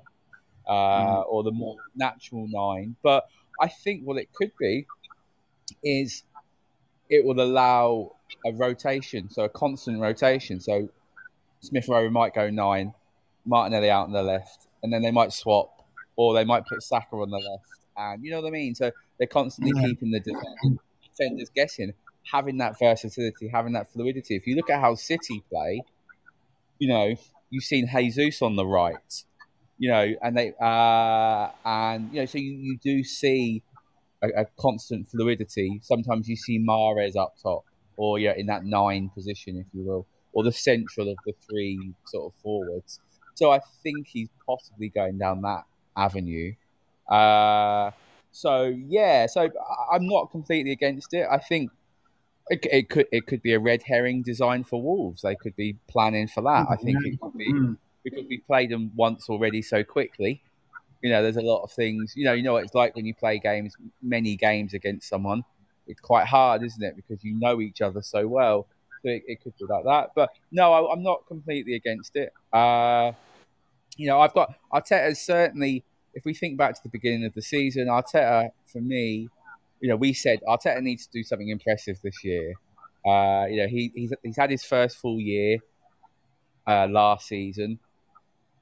uh, 0.68 0.74
mm. 0.74 1.26
or 1.30 1.44
the 1.44 1.52
more 1.52 1.78
natural 1.96 2.48
nine. 2.50 2.96
But 3.04 3.28
I 3.62 3.68
think 3.68 4.04
what 4.04 4.18
it 4.18 4.30
could 4.34 4.52
be 4.60 4.86
is 5.84 6.24
it 7.10 7.26
will 7.26 7.42
allow 7.42 8.16
a 8.46 8.52
rotation, 8.52 9.30
so 9.30 9.44
a 9.44 9.50
constant 9.50 10.00
rotation. 10.00 10.60
So 10.60 10.90
Smith 11.62 11.88
Rowe 11.88 12.10
might 12.10 12.34
go 12.34 12.50
nine, 12.50 12.94
Martinelli 13.46 13.90
out 13.90 14.06
on 14.06 14.12
the 14.12 14.24
left, 14.24 14.68
and 14.84 14.92
then 14.92 15.02
they 15.02 15.12
might 15.12 15.34
swap 15.34 15.78
or 16.16 16.34
they 16.34 16.44
might 16.44 16.66
put 16.66 16.82
Saka 16.84 17.16
on 17.16 17.30
the 17.30 17.38
left, 17.38 17.66
and 17.96 18.24
you 18.24 18.32
know 18.32 18.42
what 18.42 18.48
I 18.48 18.52
mean. 18.52 18.76
So 18.76 18.92
they're 19.18 19.28
constantly 19.28 19.74
yeah. 19.76 19.88
keeping 19.88 20.12
the 20.12 20.20
defenders 20.20 21.50
guessing, 21.56 21.94
having 22.32 22.58
that 22.58 22.78
versatility, 22.78 23.48
having 23.48 23.74
that 23.74 23.92
fluidity. 23.92 24.36
If 24.36 24.48
you 24.48 24.56
look 24.56 24.70
at 24.70 24.82
how 24.82 24.96
City 24.96 25.44
play, 25.50 25.84
you 26.80 26.90
know 26.90 27.16
you've 27.50 27.64
seen 27.64 27.88
Jesus 27.88 28.42
on 28.42 28.56
the 28.56 28.66
right, 28.66 29.24
you 29.78 29.90
know, 29.90 30.14
and 30.22 30.38
they 30.38 30.54
uh, 30.60 31.50
and 31.66 32.10
you 32.14 32.22
know, 32.22 32.26
so 32.26 32.38
you, 32.38 32.52
you 32.52 32.78
do 32.82 33.04
see 33.04 33.62
a, 34.24 34.42
a, 34.42 34.46
constant 34.60 35.08
fluidity. 35.10 35.80
Sometimes 35.84 36.28
you 36.28 36.36
see 36.36 36.60
Mahrez 36.60 37.16
up 37.16 37.36
top, 37.42 37.64
or 37.96 38.20
yeah, 38.20 38.34
in 38.36 38.48
that 38.48 38.66
nine 38.66 39.10
position, 39.14 39.58
if 39.58 39.66
you 39.74 39.84
will, 39.84 40.08
or 40.34 40.44
the 40.44 40.52
central 40.52 41.10
of 41.10 41.18
the 41.26 41.34
three 41.48 41.94
sort 42.08 42.34
of 42.34 42.42
forwards. 42.42 43.00
So 43.36 43.52
I 43.52 43.60
think 43.84 44.08
he's 44.08 44.30
possibly 44.46 44.90
going 44.90 45.20
down 45.20 45.42
that 45.42 45.64
avenue. 45.96 46.54
Uh, 47.08 47.92
so 48.32 48.74
yeah, 48.88 49.28
so 49.28 49.50
I'm 49.92 50.08
not 50.08 50.32
completely 50.32 50.72
against 50.72 51.14
it. 51.14 51.28
I 51.30 51.38
think 51.38 51.72
It, 52.50 52.66
it, 52.72 52.90
could 52.90 53.08
it 53.12 53.28
could 53.28 53.42
be 53.42 53.54
a 53.54 53.60
red 53.60 53.84
herring 53.84 54.24
design 54.24 54.64
for 54.64 54.82
Wolves. 54.82 55.22
They 55.22 55.36
could 55.36 55.56
be 55.56 55.76
planning 55.88 56.28
for 56.28 56.42
that. 56.44 56.68
I 56.70 56.78
think 56.78 56.98
it 57.06 57.20
could 57.20 57.38
be 57.38 57.52
mm. 57.52 57.78
Because 58.10 58.28
we 58.28 58.40
played 58.40 58.70
them 58.70 58.92
once 58.96 59.30
already 59.30 59.62
so 59.62 59.84
quickly. 59.84 60.42
You 61.02 61.12
know, 61.12 61.22
there's 61.22 61.38
a 61.38 61.42
lot 61.42 61.64
of 61.64 61.72
things. 61.72 62.14
You 62.16 62.26
know, 62.26 62.34
you 62.34 62.44
know 62.44 62.54
what 62.54 62.64
it's 62.64 62.74
like 62.74 62.96
when 62.96 63.06
you 63.06 63.14
play 63.14 63.40
games, 63.40 63.76
many 64.02 64.36
games 64.36 64.74
against 64.74 65.08
someone. 65.08 65.44
It's 65.88 66.02
quite 66.02 66.26
hard, 66.26 66.64
isn't 66.64 66.84
it? 66.84 66.96
Because 66.96 67.24
you 67.24 67.34
know 67.34 67.62
each 67.62 67.82
other 67.82 68.02
so 68.02 68.28
well. 68.28 68.68
So 69.04 69.10
it, 69.10 69.24
it 69.28 69.42
could 69.42 69.54
be 69.58 69.66
like 69.66 69.86
that. 69.86 70.12
But 70.16 70.30
no, 70.52 70.74
I, 70.74 70.94
am 70.94 71.04
not 71.04 71.28
completely 71.28 71.76
against 71.76 72.16
it. 72.16 72.34
Uh, 72.52 73.12
you 73.96 74.08
know, 74.08 74.20
I've 74.20 74.34
got 74.34 74.54
Arteta 74.74 75.16
certainly. 75.16 75.84
If 76.14 76.26
we 76.26 76.34
think 76.34 76.58
back 76.58 76.74
to 76.74 76.82
the 76.82 76.90
beginning 76.90 77.26
of 77.26 77.34
the 77.36 77.44
season, 77.44 77.88
Arteta 77.88 78.50
for 78.66 78.82
me 78.82 79.30
you 79.80 79.90
know, 79.90 79.96
we 79.96 80.14
said 80.14 80.40
Arteta 80.48 80.82
needs 80.82 81.06
to 81.08 81.12
do 81.12 81.24
something 81.24 81.50
impressive 81.50 82.00
this 82.02 82.24
year. 82.24 82.54
Uh, 83.06 83.46
you 83.46 83.58
know, 83.58 83.68
he, 83.68 83.92
he's 83.96 84.14
he's 84.24 84.38
had 84.38 84.50
his 84.50 84.64
first 84.64 84.98
full 84.98 85.20
year 85.20 85.60
uh, 86.66 86.88
last 86.88 87.28
season. 87.28 87.80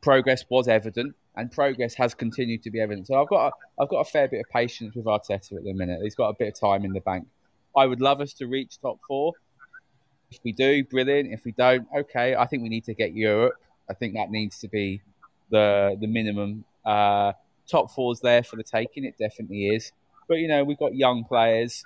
Progress 0.05 0.45
was 0.49 0.67
evident, 0.67 1.15
and 1.35 1.51
progress 1.51 1.95
has 1.95 2.13
continued 2.13 2.61
to 2.61 2.69
be 2.69 2.79
evident. 2.79 3.07
So 3.07 3.19
I've 3.19 3.27
got 3.27 3.47
a, 3.47 3.81
I've 3.81 3.89
got 3.89 4.01
a 4.01 4.05
fair 4.05 4.27
bit 4.27 4.39
of 4.41 4.45
patience 4.51 4.93
with 4.93 5.05
Arteta 5.05 5.53
at 5.57 5.63
the 5.63 5.73
minute. 5.73 5.99
He's 6.03 6.13
got 6.13 6.29
a 6.29 6.35
bit 6.37 6.49
of 6.49 6.59
time 6.59 6.85
in 6.85 6.93
the 6.93 6.99
bank. 7.01 7.27
I 7.75 7.87
would 7.87 8.01
love 8.01 8.21
us 8.21 8.31
to 8.33 8.45
reach 8.45 8.79
top 8.79 8.99
four. 9.07 9.33
If 10.29 10.37
we 10.43 10.51
do, 10.51 10.83
brilliant. 10.83 11.33
If 11.33 11.43
we 11.43 11.53
don't, 11.53 11.87
okay. 12.01 12.35
I 12.35 12.45
think 12.45 12.61
we 12.61 12.69
need 12.69 12.85
to 12.85 12.93
get 12.93 13.15
Europe. 13.15 13.55
I 13.89 13.95
think 13.95 14.13
that 14.13 14.29
needs 14.29 14.59
to 14.59 14.67
be 14.67 15.01
the 15.49 15.97
the 15.99 16.05
minimum. 16.05 16.65
Uh, 16.85 17.33
top 17.67 17.89
four's 17.89 18.19
there 18.19 18.43
for 18.43 18.57
the 18.57 18.63
taking. 18.63 19.05
It 19.05 19.17
definitely 19.17 19.69
is. 19.69 19.91
But 20.27 20.35
you 20.35 20.47
know, 20.47 20.63
we've 20.63 20.77
got 20.77 20.93
young 20.93 21.23
players, 21.23 21.83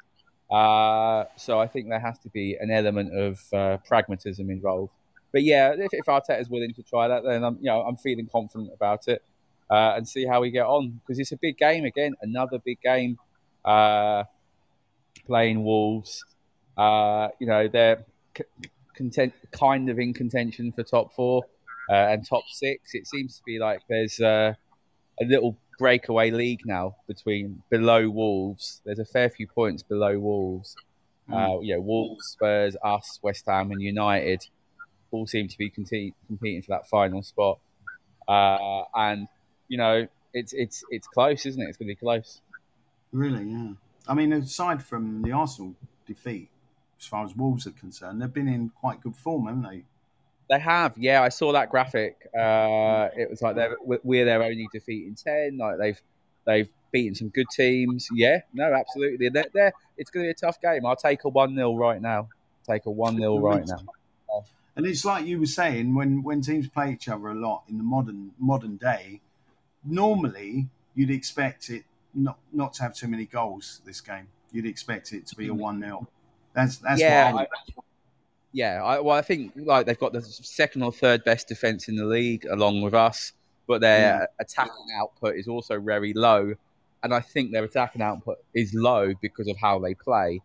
uh, 0.52 1.24
so 1.38 1.58
I 1.58 1.68
think 1.68 1.88
there 1.88 2.02
has 2.02 2.20
to 2.20 2.30
be 2.30 2.58
an 2.60 2.70
element 2.70 3.14
of 3.14 3.54
uh, 3.54 3.78
pragmatism 3.88 4.50
involved. 4.50 4.92
But 5.32 5.44
yeah, 5.44 5.74
if, 5.78 5.90
if 5.92 6.06
Arteta 6.06 6.40
is 6.40 6.50
willing 6.50 6.74
to 6.74 6.84
try 6.84 7.08
that, 7.08 7.24
then 7.24 7.44
I'm 7.44 7.58
you 7.58 7.66
know 7.66 7.82
I'm 7.82 7.98
feeling 7.98 8.28
confident 8.32 8.72
about 8.74 9.08
it 9.08 9.24
uh, 9.70 9.94
and 9.96 10.08
see 10.08 10.26
how 10.26 10.42
we 10.42 10.52
get 10.52 10.66
on 10.66 11.00
because 11.02 11.20
it's 11.20 11.32
a 11.32 11.38
big 11.38 11.58
game 11.58 11.86
again, 11.86 12.16
another 12.22 12.60
big 12.60 12.82
game. 12.82 13.18
Uh, 13.64 14.24
playing 15.28 15.64
Wolves, 15.64 16.24
uh, 16.78 17.28
you 17.40 17.48
know 17.48 17.68
they're 17.68 18.04
content, 18.96 19.34
kind 19.52 19.90
of 19.90 20.00
in 20.00 20.14
contention 20.14 20.72
for 20.72 20.84
top 20.84 21.14
four 21.14 21.44
uh, 21.90 21.94
and 21.94 22.26
top 22.26 22.44
six. 22.52 22.96
It 22.96 23.06
seems 23.08 23.38
to 23.38 23.44
be 23.46 23.60
like 23.60 23.82
there's 23.88 24.20
a 24.20 24.56
little 25.22 25.58
breakaway 25.78 26.32
league 26.32 26.62
now 26.66 26.96
between 27.08 27.62
below 27.70 28.10
Wolves. 28.10 28.82
There's 28.86 29.00
a 29.00 29.06
fair 29.06 29.30
few 29.30 29.48
points 29.48 29.84
below 29.84 30.18
Wolves. 30.18 30.76
Mm. 31.30 31.58
Uh, 31.58 31.62
you 31.62 31.76
know, 31.76 31.82
Wolves, 31.82 32.26
Spurs, 32.28 32.76
us, 32.84 33.20
West 33.22 33.46
Ham, 33.48 33.72
and 33.72 33.82
United 33.82 34.46
all 35.12 35.28
seem 35.28 35.48
to 35.48 35.58
be 35.58 35.70
competing 35.70 36.62
for 36.62 36.70
that 36.70 36.88
final 36.88 37.24
spot. 37.24 37.60
Uh, 38.28 38.84
and 38.96 39.28
you 39.68 39.78
know, 39.78 40.08
it's 40.34 40.54
it's 40.54 40.84
it's 40.90 41.08
close, 41.08 41.46
isn't 41.46 41.62
it? 41.62 41.68
It's 41.68 41.78
going 41.78 41.88
to 41.88 41.92
be 41.92 42.00
close. 42.00 42.42
Really, 43.12 43.46
yeah. 43.46 43.72
I 44.08 44.14
mean, 44.14 44.34
aside 44.34 44.84
from 44.84 45.22
the 45.22 45.32
Arsenal 45.32 45.76
defeat, 46.06 46.50
as 47.00 47.06
far 47.06 47.26
as 47.26 47.36
Wolves 47.36 47.68
are 47.68 47.72
concerned, 47.72 48.22
they've 48.22 48.34
been 48.34 48.48
in 48.48 48.70
quite 48.70 49.02
good 49.02 49.16
form, 49.16 49.46
haven't 49.46 49.64
they? 49.64 49.84
They 50.50 50.60
have, 50.60 50.98
yeah. 50.98 51.22
I 51.22 51.30
saw 51.30 51.52
that 51.54 51.70
graphic. 51.70 52.28
Uh, 52.36 53.10
it 53.16 53.30
was 53.30 53.42
like 53.42 53.56
they're 53.56 53.78
we're 53.84 54.26
their 54.26 54.42
only 54.42 54.68
defeat 54.74 55.06
in 55.06 55.16
ten. 55.16 55.58
Like 55.58 55.78
they've 55.78 56.02
they've 56.46 56.70
beaten 56.92 57.16
some 57.16 57.30
good 57.30 57.48
teams. 57.56 58.08
Yeah, 58.14 58.40
no, 58.54 58.74
absolutely. 58.74 59.30
They're, 59.30 59.46
they're, 59.54 59.74
it's 59.98 60.10
going 60.10 60.26
to 60.26 60.28
be 60.28 60.32
a 60.32 60.34
tough 60.34 60.60
game. 60.60 60.86
I'll 60.86 60.96
take 60.96 61.24
a 61.24 61.30
one 61.30 61.56
0 61.56 61.76
right 61.76 62.02
now. 62.02 62.30
Take 62.68 62.86
a 62.86 62.92
one 62.92 63.18
0 63.18 63.38
right 63.40 63.66
now. 63.66 63.80
And 64.80 64.88
it's 64.88 65.04
like 65.04 65.26
you 65.26 65.42
were 65.42 65.46
saying 65.46 65.94
when 65.94 66.24
when 66.24 66.40
teams 66.40 66.70
play 66.70 66.94
each 66.94 67.10
other 67.10 67.28
a 67.28 67.36
lot 67.36 67.64
in 67.68 67.78
the 67.78 67.84
modern 67.84 68.32
modern 68.40 68.78
day. 68.78 69.20
Normally, 69.84 70.70
you'd 70.96 71.12
expect 71.12 71.70
it 71.70 71.84
not 72.14 72.38
not 72.54 72.76
to 72.76 72.84
have 72.84 72.96
too 72.96 73.10
many 73.10 73.26
goals. 73.26 73.82
This 73.86 74.00
game, 74.00 74.30
you'd 74.54 74.66
expect 74.66 75.12
it 75.12 75.28
to 75.28 75.36
be 75.36 75.48
a 75.48 75.50
mm-hmm. 75.50 75.60
one 75.60 75.82
0 75.82 76.08
That's 76.54 76.78
that's 76.78 77.02
yeah, 77.02 77.34
I 77.36 77.48
yeah, 78.54 78.82
I, 78.82 79.02
well, 79.02 79.18
I 79.18 79.22
think 79.22 79.52
like 79.58 79.86
they've 79.86 80.00
got 80.00 80.14
the 80.14 80.22
second 80.22 80.82
or 80.84 80.94
third 80.94 81.26
best 81.26 81.50
defense 81.50 81.90
in 81.90 81.98
the 81.98 82.06
league, 82.06 82.46
along 82.46 82.82
with 82.82 82.94
us, 82.94 83.34
but 83.68 83.82
their 83.82 84.30
attacking 84.40 84.88
output 84.98 85.36
is 85.36 85.50
also 85.50 85.82
very 85.82 86.14
low, 86.14 86.54
and 87.04 87.14
I 87.14 87.20
think 87.20 87.52
their 87.52 87.66
attacking 87.66 88.02
output 88.02 88.38
is 88.54 88.74
low 88.74 89.14
because 89.22 89.50
of 89.50 89.58
how 89.58 89.80
they 89.80 89.94
play, 89.94 90.42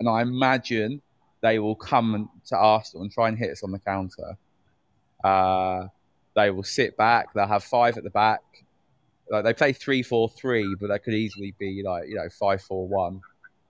and 0.00 0.08
I 0.08 0.22
imagine 0.22 1.02
they 1.46 1.58
will 1.58 1.76
come 1.76 2.28
to 2.46 2.56
Arsenal 2.56 3.02
and 3.04 3.12
try 3.12 3.28
and 3.28 3.38
hit 3.38 3.50
us 3.50 3.62
on 3.62 3.70
the 3.70 3.78
counter. 3.78 4.36
Uh, 5.22 5.86
they 6.34 6.50
will 6.50 6.64
sit 6.64 6.96
back. 6.96 7.32
They'll 7.32 7.46
have 7.46 7.64
five 7.64 7.96
at 7.96 8.04
the 8.04 8.10
back. 8.10 8.40
Like 9.30 9.44
they 9.44 9.54
play 9.54 9.72
three 9.72 10.02
four 10.02 10.28
three, 10.28 10.76
but 10.80 10.88
they 10.88 10.98
could 10.98 11.14
easily 11.14 11.54
be 11.58 11.82
like 11.84 12.08
you 12.08 12.16
know 12.16 12.28
five 12.28 12.62
four 12.62 12.86
one. 12.86 13.20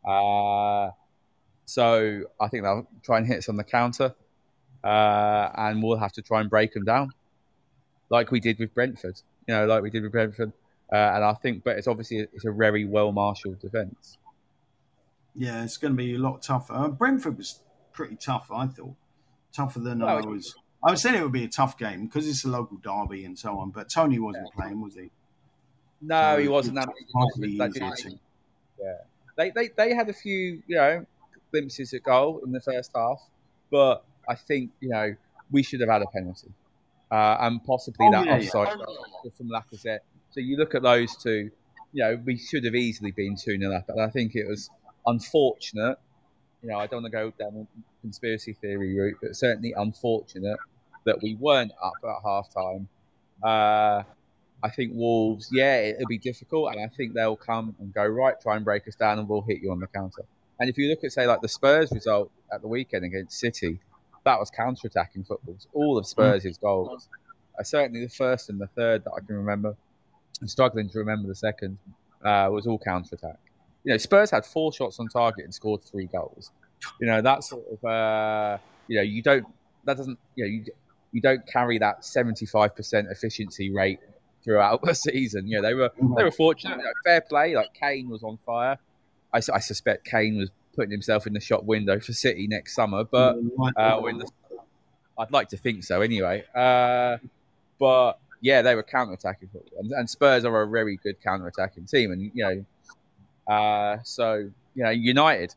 Uh, 0.07 0.91
so 1.67 2.23
I 2.41 2.49
think 2.49 2.65
they'll 2.65 2.87
try 3.03 3.19
and 3.19 3.27
hit 3.27 3.39
us 3.39 3.49
on 3.49 3.57
the 3.57 3.65
counter, 3.65 4.15
uh, 4.85 5.51
and 5.57 5.83
we'll 5.83 5.97
have 5.99 6.13
to 6.13 6.23
try 6.23 6.41
and 6.41 6.51
break 6.51 6.73
them 6.73 6.85
down, 6.85 7.11
like 8.11 8.31
we 8.31 8.41
did 8.41 8.59
with 8.59 8.75
Brentford. 8.75 9.21
You 9.47 9.55
know, 9.55 9.67
like 9.67 9.83
we 9.83 9.91
did 9.91 10.03
with 10.03 10.13
Brentford. 10.13 10.53
Uh, 10.93 10.97
and 10.97 11.25
I 11.25 11.35
think, 11.35 11.65
but 11.65 11.77
it's 11.77 11.89
obviously 11.89 12.19
it's 12.19 12.45
a 12.45 12.53
very 12.53 12.85
well 12.85 13.13
marshalled 13.13 13.59
defence. 13.61 14.19
Yeah, 15.35 15.65
it's 15.65 15.77
going 15.77 15.93
to 15.93 15.97
be 15.97 16.15
a 16.15 16.19
lot 16.19 16.43
tougher. 16.43 16.73
Uh, 16.73 16.89
Brentford 16.89 17.37
was 17.37 17.61
pretty 17.97 18.17
tough, 18.17 18.49
I 18.53 18.67
thought, 18.67 18.95
tougher 19.53 19.81
than 19.81 20.01
well, 20.01 20.19
I 20.19 20.21
was. 20.21 20.55
I 20.85 20.91
was 20.93 21.03
saying 21.03 21.17
it 21.17 21.23
would 21.23 21.33
be 21.33 21.45
a 21.45 21.49
tough 21.49 21.77
game 21.79 22.07
because 22.07 22.29
it's 22.29 22.45
a 22.45 22.49
local 22.49 22.77
derby 22.77 23.25
and 23.25 23.37
so 23.37 23.59
on. 23.59 23.71
But 23.71 23.89
Toney 23.89 24.21
wasn't 24.21 24.49
yeah. 24.55 24.63
playing, 24.63 24.81
was 24.81 24.95
he? 24.95 25.11
No, 26.01 26.37
so 26.37 26.43
he 26.43 26.49
wasn't. 26.49 26.77
That, 26.77 26.89
yeah, 28.79 28.93
they, 29.37 29.51
they 29.51 29.69
they 29.77 29.95
had 29.95 30.09
a 30.09 30.13
few, 30.13 30.63
you 30.67 30.77
know, 30.77 31.07
glimpses 31.51 31.93
at 31.95 32.03
goal 32.05 32.41
in 32.45 32.53
the 32.53 32.61
first 32.61 32.93
half, 32.95 33.21
but 33.71 34.05
I 34.29 34.35
think 34.37 34.71
you 34.81 34.91
know 34.91 35.17
we 35.51 35.63
should 35.63 35.81
have 35.81 35.89
had 35.89 36.03
a 36.03 36.07
penalty 36.07 36.53
uh, 37.11 37.37
and 37.41 37.65
possibly 37.65 38.07
oh, 38.07 38.13
that 38.13 38.27
yeah, 38.27 38.37
offside 38.37 38.79
yeah. 38.79 39.31
from 39.37 39.49
Lacazette. 39.49 40.01
So 40.31 40.41
you 40.41 40.57
look 40.57 40.75
at 40.75 40.83
those 40.83 41.17
two, 41.17 41.51
you 41.93 42.03
know, 42.03 42.21
we 42.25 42.37
should 42.37 42.65
have 42.65 42.75
easily 42.75 43.11
been 43.11 43.37
two 43.37 43.59
0 43.59 43.75
up, 43.75 43.87
but 43.87 43.99
I 43.99 44.11
think 44.11 44.35
it 44.35 44.47
was 44.47 44.71
unfortunate. 45.07 45.99
You 46.63 46.71
know, 46.71 46.79
I 46.79 46.87
don't 46.87 47.03
want 47.03 47.13
to 47.13 47.19
go 47.19 47.33
down 47.39 47.55
the 47.55 47.67
conspiracy 48.01 48.55
theory 48.55 48.99
route, 48.99 49.19
but 49.23 49.37
certainly 49.37 49.75
unfortunate 49.77 50.59
that 51.05 51.23
we 51.23 51.35
weren't 51.37 51.73
up 51.83 51.95
at 52.03 52.17
half 52.25 52.53
time. 52.53 52.89
Uh, 53.43 54.03
I 54.63 54.71
think 54.71 54.93
Wolves, 54.95 55.51
yeah, 55.53 55.77
it'll 55.81 56.07
be 56.07 56.19
difficult, 56.19 56.73
and 56.73 56.83
I 56.83 56.89
think 56.89 57.13
they'll 57.13 57.37
come 57.37 57.77
and 57.79 57.93
go 57.93 58.05
right, 58.05 58.35
try 58.41 58.57
and 58.57 58.65
break 58.65 58.89
us 58.89 58.97
down, 58.97 59.19
and 59.19 59.29
we'll 59.29 59.43
hit 59.43 59.61
you 59.63 59.71
on 59.71 59.81
the 59.81 59.87
counter. 59.87 60.25
And 60.59 60.71
if 60.71 60.79
you 60.79 60.89
look 60.89 61.05
at, 61.05 61.13
say, 61.13 61.27
like 61.27 61.43
the 61.43 61.49
Spurs 61.49 61.93
result 61.93 62.31
at 62.53 62.63
the 62.63 62.69
weekend 62.69 63.05
against 63.05 63.39
City, 63.39 63.79
that 64.25 64.41
was 64.41 64.51
counter-attacking 64.51 65.25
football. 65.25 65.57
All 65.75 65.99
of 65.99 66.07
Spurs' 66.07 66.45
mm. 66.45 66.61
goals, 66.61 67.09
uh, 67.61 67.63
certainly 67.63 68.01
the 68.01 68.09
first 68.09 68.49
and 68.49 68.59
the 68.59 68.67
third 68.69 69.05
that 69.05 69.13
I 69.13 69.21
can 69.25 69.37
remember. 69.37 69.77
I'm 70.41 70.49
struggling 70.49 70.89
to 70.89 70.99
remember 70.99 71.29
the 71.29 71.35
second. 71.35 71.79
Uh, 72.25 72.49
was 72.51 72.67
all 72.67 72.79
counter-attack. 72.79 73.39
You 73.87 73.93
know, 73.93 73.99
Spurs 73.99 74.33
had 74.33 74.45
four 74.45 74.73
shots 74.73 74.99
on 74.99 75.07
target 75.07 75.45
and 75.45 75.55
scored 75.55 75.85
three 75.85 76.07
goals. 76.07 76.51
You 77.01 77.07
know, 77.07 77.23
that 77.23 77.45
sort 77.45 77.63
of, 77.71 77.85
uh, 77.85 78.59
you 78.89 78.97
know, 78.97 79.03
you 79.03 79.23
don't, 79.23 79.47
that 79.85 79.97
doesn't, 79.97 80.19
you 80.35 80.45
know, 80.45 80.51
you, 80.51 80.65
you 81.13 81.21
don't 81.21 81.47
carry 81.47 81.79
that 81.79 82.01
75% 82.01 83.13
efficiency 83.13 83.71
rate 83.71 84.01
throughout 84.43 84.83
the 84.85 84.93
season. 84.93 85.47
You 85.47 85.61
know, 85.61 85.69
they 85.69 85.75
were 85.75 85.93
they 86.17 86.25
were 86.25 86.33
fortunate. 86.33 86.79
You 86.79 86.83
know, 86.83 86.93
fair 87.05 87.21
play. 87.21 87.55
Like 87.55 87.75
Kane 87.75 88.09
was 88.09 88.25
on 88.25 88.39
fire. 88.45 88.77
I, 89.33 89.39
I, 89.39 89.61
suspect 89.61 90.05
Kane 90.05 90.37
was 90.37 90.51
putting 90.75 90.91
himself 90.91 91.29
in 91.29 91.33
the 91.33 91.41
shop 91.41 91.63
window 91.63 92.01
for 92.01 92.13
City 92.13 92.49
next 92.49 92.75
summer, 92.75 93.05
but 93.05 93.37
uh, 93.77 94.01
the, 94.01 94.29
I'd 95.17 95.31
like 95.31 95.49
to 95.51 95.57
think 95.57 95.85
so 95.85 96.01
anyway. 96.01 96.45
Uh, 96.55 97.19
but 97.79 98.15
yeah, 98.41 98.63
they 98.63 98.75
were 98.75 98.83
counter-attacking, 98.83 99.51
and, 99.79 99.93
and, 99.93 100.09
Spurs 100.09 100.45
are 100.45 100.63
a 100.63 100.69
very 100.69 100.97
good 101.03 101.21
counter-attacking 101.23 101.87
team, 101.87 102.13
and 102.13 102.31
you 102.35 102.45
know, 102.45 102.65
uh, 103.49 103.99
so 104.05 104.51
you 104.75 104.85
know, 104.85 104.91
United. 104.91 105.55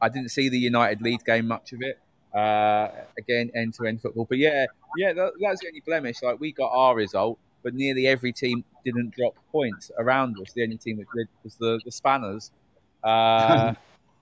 I 0.00 0.08
didn't 0.08 0.30
see 0.30 0.48
the 0.48 0.58
United 0.58 1.00
lead 1.00 1.24
game 1.24 1.48
much 1.48 1.72
of 1.72 1.80
it. 1.82 1.98
Uh, 2.34 2.90
again, 3.16 3.50
end-to-end 3.54 4.02
football, 4.02 4.26
but 4.28 4.36
yeah, 4.36 4.66
yeah, 4.98 5.14
that, 5.14 5.32
that's 5.40 5.60
the 5.60 5.68
only 5.68 5.80
blemish. 5.86 6.22
Like 6.22 6.38
we 6.38 6.52
got 6.52 6.70
our 6.70 6.94
result, 6.94 7.38
but 7.62 7.72
nearly 7.72 8.06
every 8.06 8.32
team 8.32 8.62
didn't 8.84 9.14
drop 9.14 9.34
points 9.50 9.90
around 9.98 10.36
us. 10.40 10.52
The 10.52 10.62
only 10.62 10.76
team 10.76 10.98
that 10.98 11.06
did 11.16 11.28
was 11.42 11.54
the, 11.56 11.80
the 11.84 11.90
Spanners. 11.90 12.50
Uh, 13.02 13.74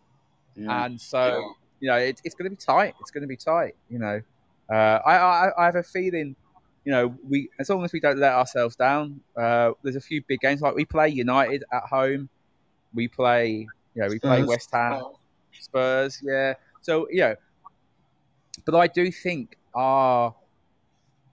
yeah. 0.57 0.85
And 0.85 1.01
so, 1.01 1.55
you 1.81 1.89
know, 1.89 1.97
it, 1.97 2.21
it's 2.23 2.35
going 2.35 2.47
to 2.47 2.51
be 2.51 2.57
tight. 2.57 2.95
It's 3.01 3.11
going 3.11 3.23
to 3.23 3.29
be 3.29 3.37
tight. 3.37 3.75
You 3.91 3.99
know, 3.99 4.23
uh, 4.71 4.75
I, 5.05 5.17
I, 5.17 5.51
I 5.59 5.65
have 5.67 5.77
a 5.77 5.83
feeling, 5.83 6.37
you 6.85 6.93
know, 6.93 7.15
we 7.29 7.51
as 7.59 7.69
long 7.69 7.85
as 7.85 7.93
we 7.93 8.01
don't 8.01 8.19
let 8.19 8.33
ourselves 8.33 8.77
down. 8.77 9.21
Uh, 9.37 9.73
there's 9.83 9.97
a 9.97 10.01
few 10.01 10.23
big 10.27 10.41
games 10.41 10.61
like 10.61 10.75
we 10.75 10.85
play 10.85 11.09
United 11.09 11.65
at 11.73 11.83
home. 11.83 12.29
We 12.95 13.09
play, 13.09 13.69
you 13.95 14.03
know, 14.03 14.09
we 14.09 14.17
Spurs. 14.17 14.31
play 14.31 14.45
West 14.45 14.71
Ham, 14.73 15.03
Spurs. 15.59 16.21
Yeah. 16.23 16.55
So 16.83 17.09
yeah, 17.11 17.35
but 18.65 18.75
I 18.75 18.87
do 18.87 19.11
think 19.11 19.57
our 19.75 20.35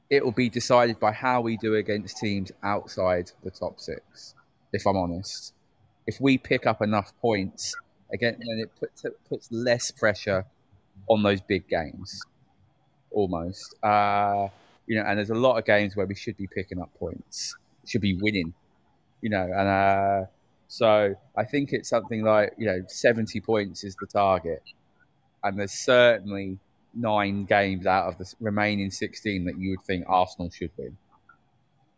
it 0.09 0.23
will 0.23 0.33
be 0.33 0.49
decided 0.49 0.99
by 0.99 1.13
how 1.13 1.39
we 1.39 1.55
do 1.57 1.75
against 1.75 2.17
teams 2.17 2.51
outside 2.63 3.31
the 3.43 3.51
top 3.51 3.79
six. 3.79 4.35
If 4.73 4.85
I'm 4.85 4.97
honest, 4.97 5.53
if 6.05 6.19
we 6.19 6.37
pick 6.37 6.67
up 6.67 6.81
enough 6.81 7.13
points 7.21 7.75
again, 8.11 8.35
then 8.39 8.59
it 8.59 8.71
puts 8.79 9.05
it 9.05 9.17
puts 9.29 9.51
less 9.51 9.91
pressure 9.91 10.45
on 11.07 11.23
those 11.23 11.41
big 11.41 11.67
games. 11.67 12.21
Almost, 13.11 13.75
uh, 13.83 14.47
you 14.87 14.97
know, 14.97 15.03
and 15.05 15.17
there's 15.17 15.29
a 15.29 15.35
lot 15.35 15.57
of 15.57 15.65
games 15.65 15.95
where 15.95 16.05
we 16.05 16.15
should 16.15 16.37
be 16.37 16.47
picking 16.47 16.81
up 16.81 16.93
points, 16.97 17.55
should 17.85 18.01
be 18.01 18.13
winning, 18.13 18.53
you 19.21 19.29
know, 19.29 19.43
and 19.43 19.67
uh, 19.67 20.25
so 20.71 21.13
I 21.35 21.43
think 21.43 21.73
it's 21.73 21.89
something 21.89 22.23
like 22.23 22.53
you 22.57 22.65
know 22.65 22.79
70 22.87 23.41
points 23.41 23.83
is 23.83 23.93
the 23.99 24.07
target, 24.07 24.63
and 25.43 25.59
there's 25.59 25.73
certainly 25.73 26.59
nine 26.93 27.43
games 27.43 27.85
out 27.85 28.07
of 28.07 28.17
the 28.17 28.33
remaining 28.39 28.89
16 28.89 29.43
that 29.43 29.57
you 29.59 29.71
would 29.71 29.85
think 29.85 30.05
Arsenal 30.07 30.49
should 30.49 30.71
win. 30.77 30.95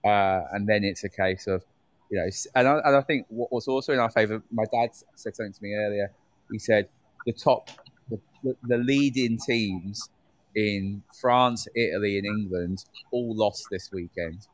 Uh, 0.04 0.42
and 0.54 0.68
then 0.68 0.84
it's 0.84 1.04
a 1.04 1.10
case 1.10 1.46
of, 1.46 1.64
you 2.10 2.18
know, 2.18 2.28
and 2.56 2.68
I, 2.68 2.80
and 2.84 2.96
I 2.96 3.02
think 3.02 3.28
what 3.30 3.52
was 3.52 3.68
also 3.68 3.94
in 3.94 4.00
our 4.00 4.10
favour, 4.10 4.42
my 4.52 4.66
dad 4.72 4.90
said 5.14 5.36
something 5.36 5.54
to 5.54 5.64
me 5.64 5.76
earlier. 5.76 6.12
He 6.52 6.58
said 6.58 6.90
the 7.28 7.34
top, 7.34 7.70
the, 8.10 8.20
the 8.64 8.78
leading 8.78 9.38
teams 9.38 10.10
in 10.56 11.04
France, 11.22 11.68
Italy, 11.76 12.18
and 12.18 12.26
England 12.26 12.86
all 13.12 13.36
lost 13.36 13.68
this 13.70 13.92
weekend, 13.92 14.48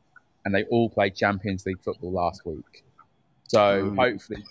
and 0.44 0.54
they 0.54 0.64
all 0.64 0.90
played 0.90 1.16
Champions 1.16 1.64
League 1.64 1.80
football 1.82 2.12
last 2.12 2.44
week. 2.44 2.84
So 3.50 3.84
mm. 3.90 3.96
hopefully, 3.96 4.44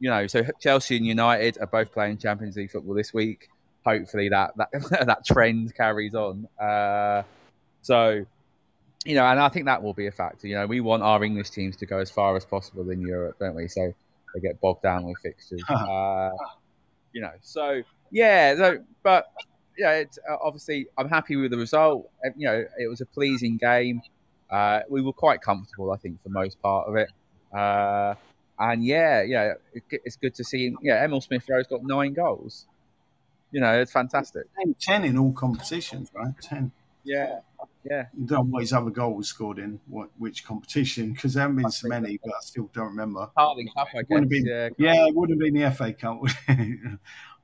you 0.00 0.10
know, 0.10 0.26
so 0.26 0.42
Chelsea 0.60 0.96
and 0.96 1.06
United 1.06 1.58
are 1.60 1.66
both 1.66 1.92
playing 1.92 2.18
Champions 2.18 2.56
League 2.56 2.70
football 2.70 2.94
this 2.94 3.12
week 3.12 3.48
hopefully 3.84 4.28
that 4.28 4.52
that 4.56 4.70
that 5.06 5.24
trend 5.26 5.74
carries 5.74 6.14
on. 6.14 6.46
Uh, 6.60 7.22
so, 7.82 8.24
you 9.04 9.14
know, 9.14 9.24
and 9.24 9.40
I 9.40 9.48
think 9.48 9.66
that 9.66 9.82
will 9.82 9.94
be 9.94 10.06
a 10.06 10.12
factor. 10.12 10.46
You 10.46 10.56
know, 10.56 10.66
we 10.66 10.80
want 10.80 11.02
our 11.02 11.22
English 11.24 11.50
teams 11.50 11.76
to 11.78 11.86
go 11.86 11.98
as 11.98 12.10
far 12.10 12.36
as 12.36 12.44
possible 12.44 12.88
in 12.90 13.00
Europe, 13.00 13.36
don't 13.40 13.54
we? 13.54 13.68
So 13.68 13.92
they 14.34 14.40
get 14.40 14.60
bogged 14.60 14.82
down 14.82 15.04
with 15.04 15.18
fixtures. 15.22 15.62
Uh, 15.70 16.30
you 17.14 17.20
know, 17.20 17.32
so 17.42 17.82
yeah, 18.10 18.56
so, 18.56 18.78
but 19.02 19.26
yeah, 19.76 19.96
it's, 19.96 20.18
uh, 20.30 20.36
obviously 20.42 20.86
I'm 20.96 21.10
happy 21.10 21.36
with 21.36 21.50
the 21.50 21.58
result. 21.58 22.08
You 22.36 22.46
know, 22.46 22.64
it 22.78 22.88
was 22.88 23.02
a 23.02 23.06
pleasing 23.06 23.58
game. 23.58 24.00
Uh, 24.50 24.80
we 24.88 25.02
were 25.02 25.12
quite 25.12 25.42
comfortable, 25.42 25.92
I 25.92 25.98
think, 25.98 26.22
for 26.22 26.30
most 26.30 26.60
part 26.62 26.88
of 26.88 26.96
it. 26.96 27.10
Uh, 27.52 28.14
and 28.58 28.84
yeah, 28.84 29.22
yeah, 29.22 29.54
it's 29.90 30.16
good 30.16 30.34
to 30.36 30.44
see. 30.44 30.74
Yeah, 30.82 31.04
Emile 31.04 31.20
Smith 31.20 31.44
Rowe's 31.48 31.66
got 31.66 31.82
nine 31.84 32.12
goals 32.12 32.66
you 33.52 33.60
know, 33.60 33.78
it's 33.78 33.92
fantastic. 33.92 34.44
10 34.80 35.04
in 35.04 35.18
all 35.18 35.32
competitions, 35.32 36.10
right? 36.14 36.32
10. 36.40 36.72
Yeah. 37.04 37.40
Yeah. 37.84 38.06
I 38.12 38.24
don't 38.24 38.30
know 38.30 38.52
what 38.52 38.62
his 38.62 38.72
other 38.72 38.90
goal 38.90 39.14
was 39.14 39.28
scored 39.28 39.58
in, 39.58 39.78
what 39.88 40.08
which 40.18 40.44
competition, 40.44 41.12
because 41.12 41.34
there 41.34 41.42
haven't 41.42 41.56
been 41.56 41.70
so 41.70 41.88
many, 41.88 42.18
but 42.22 42.30
I 42.30 42.40
still 42.40 42.70
don't 42.72 42.86
remember. 42.86 43.28
Carling 43.36 43.68
Cup, 43.76 43.88
I 43.94 44.02
guess. 44.02 44.24
Been, 44.26 44.46
yeah, 44.46 44.68
yeah, 44.78 45.06
it 45.06 45.14
would 45.14 45.30
have 45.30 45.38
been 45.38 45.54
the 45.54 45.70
FA 45.70 45.92
Cup. 45.92 46.22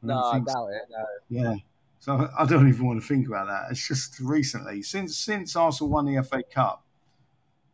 no, 0.03 0.19
I 0.19 0.39
doubt 0.39 0.47
so. 0.49 0.69
it. 0.69 0.83
No. 0.91 1.05
Yeah. 1.29 1.55
So 2.01 2.31
I 2.39 2.47
don't 2.47 2.69
even 2.69 2.87
want 2.87 3.03
to 3.03 3.07
think 3.07 3.27
about 3.27 3.49
that. 3.49 3.73
It's 3.73 3.87
just 3.87 4.21
recently, 4.21 4.83
since 4.83 5.19
since 5.19 5.57
Arsenal 5.57 5.91
won 5.91 6.07
the 6.07 6.23
FA 6.23 6.43
Cup, 6.45 6.85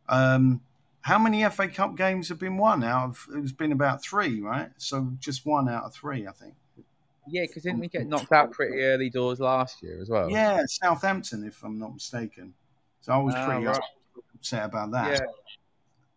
um, 0.08 0.62
how 1.04 1.18
many 1.18 1.44
FA 1.50 1.68
Cup 1.68 1.96
games 1.98 2.30
have 2.30 2.38
been 2.38 2.56
won 2.56 2.82
out 2.82 3.10
of? 3.10 3.28
It's 3.34 3.52
been 3.52 3.72
about 3.72 4.02
three, 4.02 4.40
right? 4.40 4.70
So 4.78 5.12
just 5.20 5.44
one 5.44 5.68
out 5.68 5.84
of 5.84 5.92
three, 5.92 6.26
I 6.26 6.32
think. 6.32 6.54
Yeah, 7.28 7.42
because 7.42 7.64
didn't 7.64 7.80
we 7.80 7.88
get 7.88 8.06
knocked 8.06 8.32
out 8.32 8.52
pretty 8.52 8.80
early 8.80 9.10
doors 9.10 9.38
last 9.38 9.82
year 9.82 10.00
as 10.00 10.08
well? 10.08 10.30
Yeah, 10.30 10.62
Southampton, 10.66 11.44
if 11.44 11.62
I'm 11.62 11.78
not 11.78 11.92
mistaken. 11.92 12.54
So 13.02 13.12
I 13.12 13.18
was 13.18 13.34
ah, 13.36 13.46
pretty 13.46 13.66
right. 13.66 13.80
upset 14.34 14.64
about 14.64 14.92
that. 14.92 15.10
Yeah. 15.10 15.26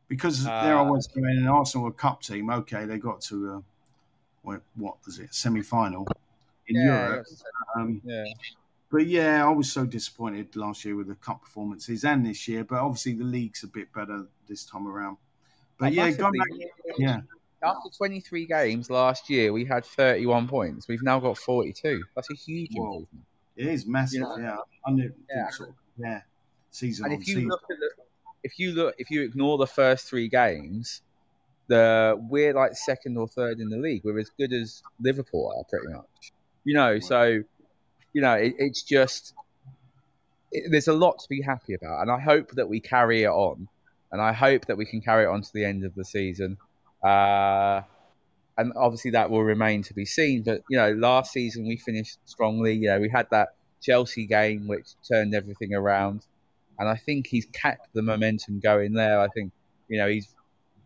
Because 0.07 0.47
uh, 0.47 0.63
there 0.63 0.77
I 0.77 0.81
was 0.81 1.07
going, 1.07 1.37
an 1.37 1.47
Arsenal 1.47 1.87
a 1.87 1.91
cup 1.91 2.21
team. 2.21 2.49
Okay, 2.49 2.85
they 2.85 2.97
got 2.97 3.19
to 3.23 3.55
uh, 3.55 3.61
what, 4.43 4.61
what 4.75 4.95
was 5.05 5.19
it, 5.19 5.35
semi 5.35 5.63
final 5.63 6.07
in 6.67 6.77
yeah, 6.77 7.09
Europe. 7.09 7.27
Um, 7.75 8.01
yeah. 8.05 8.23
But 8.89 9.07
yeah, 9.07 9.45
I 9.45 9.51
was 9.51 9.71
so 9.71 9.85
disappointed 9.85 10.55
last 10.55 10.85
year 10.85 10.95
with 10.95 11.07
the 11.07 11.15
cup 11.15 11.41
performances 11.41 12.05
and 12.05 12.25
this 12.25 12.47
year. 12.47 12.63
But 12.63 12.79
obviously 12.79 13.13
the 13.13 13.25
league's 13.25 13.63
a 13.63 13.67
bit 13.67 13.91
better 13.93 14.27
this 14.47 14.65
time 14.65 14.87
around. 14.87 15.17
But 15.77 15.93
yeah, 15.93 16.09
going 16.11 16.33
back, 16.33 16.69
yeah 16.97 17.19
after 17.63 17.89
23 17.95 18.45
games 18.45 18.89
last 18.89 19.29
year, 19.29 19.51
we 19.51 19.65
had 19.65 19.85
31 19.85 20.47
points. 20.47 20.87
We've 20.87 21.03
now 21.03 21.19
got 21.19 21.37
42. 21.37 22.03
That's 22.15 22.29
a 22.29 22.35
huge 22.35 22.71
Whoa. 22.73 22.85
improvement. 22.85 23.25
It 23.55 23.67
is 23.67 23.85
massive. 23.87 24.21
Yeah, 24.37 24.57
yeah. 24.87 25.07
yeah. 25.29 25.49
Sort 25.49 25.69
of, 25.69 25.75
yeah. 25.97 26.21
Season 26.69 27.05
and 27.05 27.13
if 27.13 27.27
you 27.27 27.35
season. 27.35 27.49
look 27.49 27.63
at 27.71 27.77
the, 27.79 27.89
if 28.43 28.59
you 28.59 28.73
look, 28.73 28.95
if 28.97 29.09
you 29.09 29.23
ignore 29.23 29.57
the 29.57 29.67
first 29.67 30.07
three 30.07 30.27
games, 30.27 31.01
the 31.67 32.15
we're 32.29 32.53
like 32.53 32.75
second 32.75 33.17
or 33.17 33.27
third 33.27 33.59
in 33.59 33.69
the 33.69 33.77
league. 33.77 34.03
We're 34.03 34.19
as 34.19 34.29
good 34.37 34.53
as 34.53 34.83
Liverpool 35.01 35.51
are, 35.57 35.63
pretty 35.63 35.91
much. 35.91 36.33
You 36.63 36.75
know, 36.75 36.99
so 36.99 37.41
you 38.17 38.23
know, 38.23 38.33
it, 38.33 38.55
it's 38.57 38.81
just 38.81 39.35
it, 40.51 40.71
there's 40.71 40.87
a 40.87 40.93
lot 40.93 41.19
to 41.19 41.29
be 41.29 41.39
happy 41.39 41.75
about, 41.75 42.01
and 42.01 42.09
I 42.09 42.19
hope 42.19 42.49
that 42.53 42.67
we 42.67 42.79
carry 42.79 43.21
it 43.21 43.29
on, 43.29 43.67
and 44.11 44.19
I 44.19 44.33
hope 44.33 44.65
that 44.65 44.75
we 44.75 44.87
can 44.87 45.01
carry 45.01 45.25
it 45.25 45.27
on 45.27 45.43
to 45.43 45.53
the 45.53 45.63
end 45.63 45.85
of 45.85 45.93
the 45.93 46.03
season. 46.03 46.57
Uh, 47.03 47.81
and 48.57 48.73
obviously 48.75 49.11
that 49.11 49.29
will 49.29 49.43
remain 49.43 49.83
to 49.83 49.93
be 49.93 50.03
seen. 50.03 50.41
But 50.41 50.61
you 50.67 50.77
know, 50.77 50.93
last 50.93 51.31
season 51.31 51.67
we 51.67 51.77
finished 51.77 52.17
strongly. 52.25 52.73
You 52.73 52.87
know, 52.87 52.99
we 52.99 53.07
had 53.07 53.27
that 53.29 53.49
Chelsea 53.83 54.25
game 54.25 54.67
which 54.67 54.87
turned 55.07 55.35
everything 55.35 55.75
around, 55.75 56.25
and 56.79 56.89
I 56.89 56.95
think 56.95 57.27
he's 57.27 57.45
kept 57.45 57.93
the 57.93 58.01
momentum 58.01 58.59
going 58.61 58.93
there. 58.93 59.19
I 59.19 59.27
think 59.27 59.51
you 59.89 59.99
know 59.99 60.07
he's, 60.07 60.33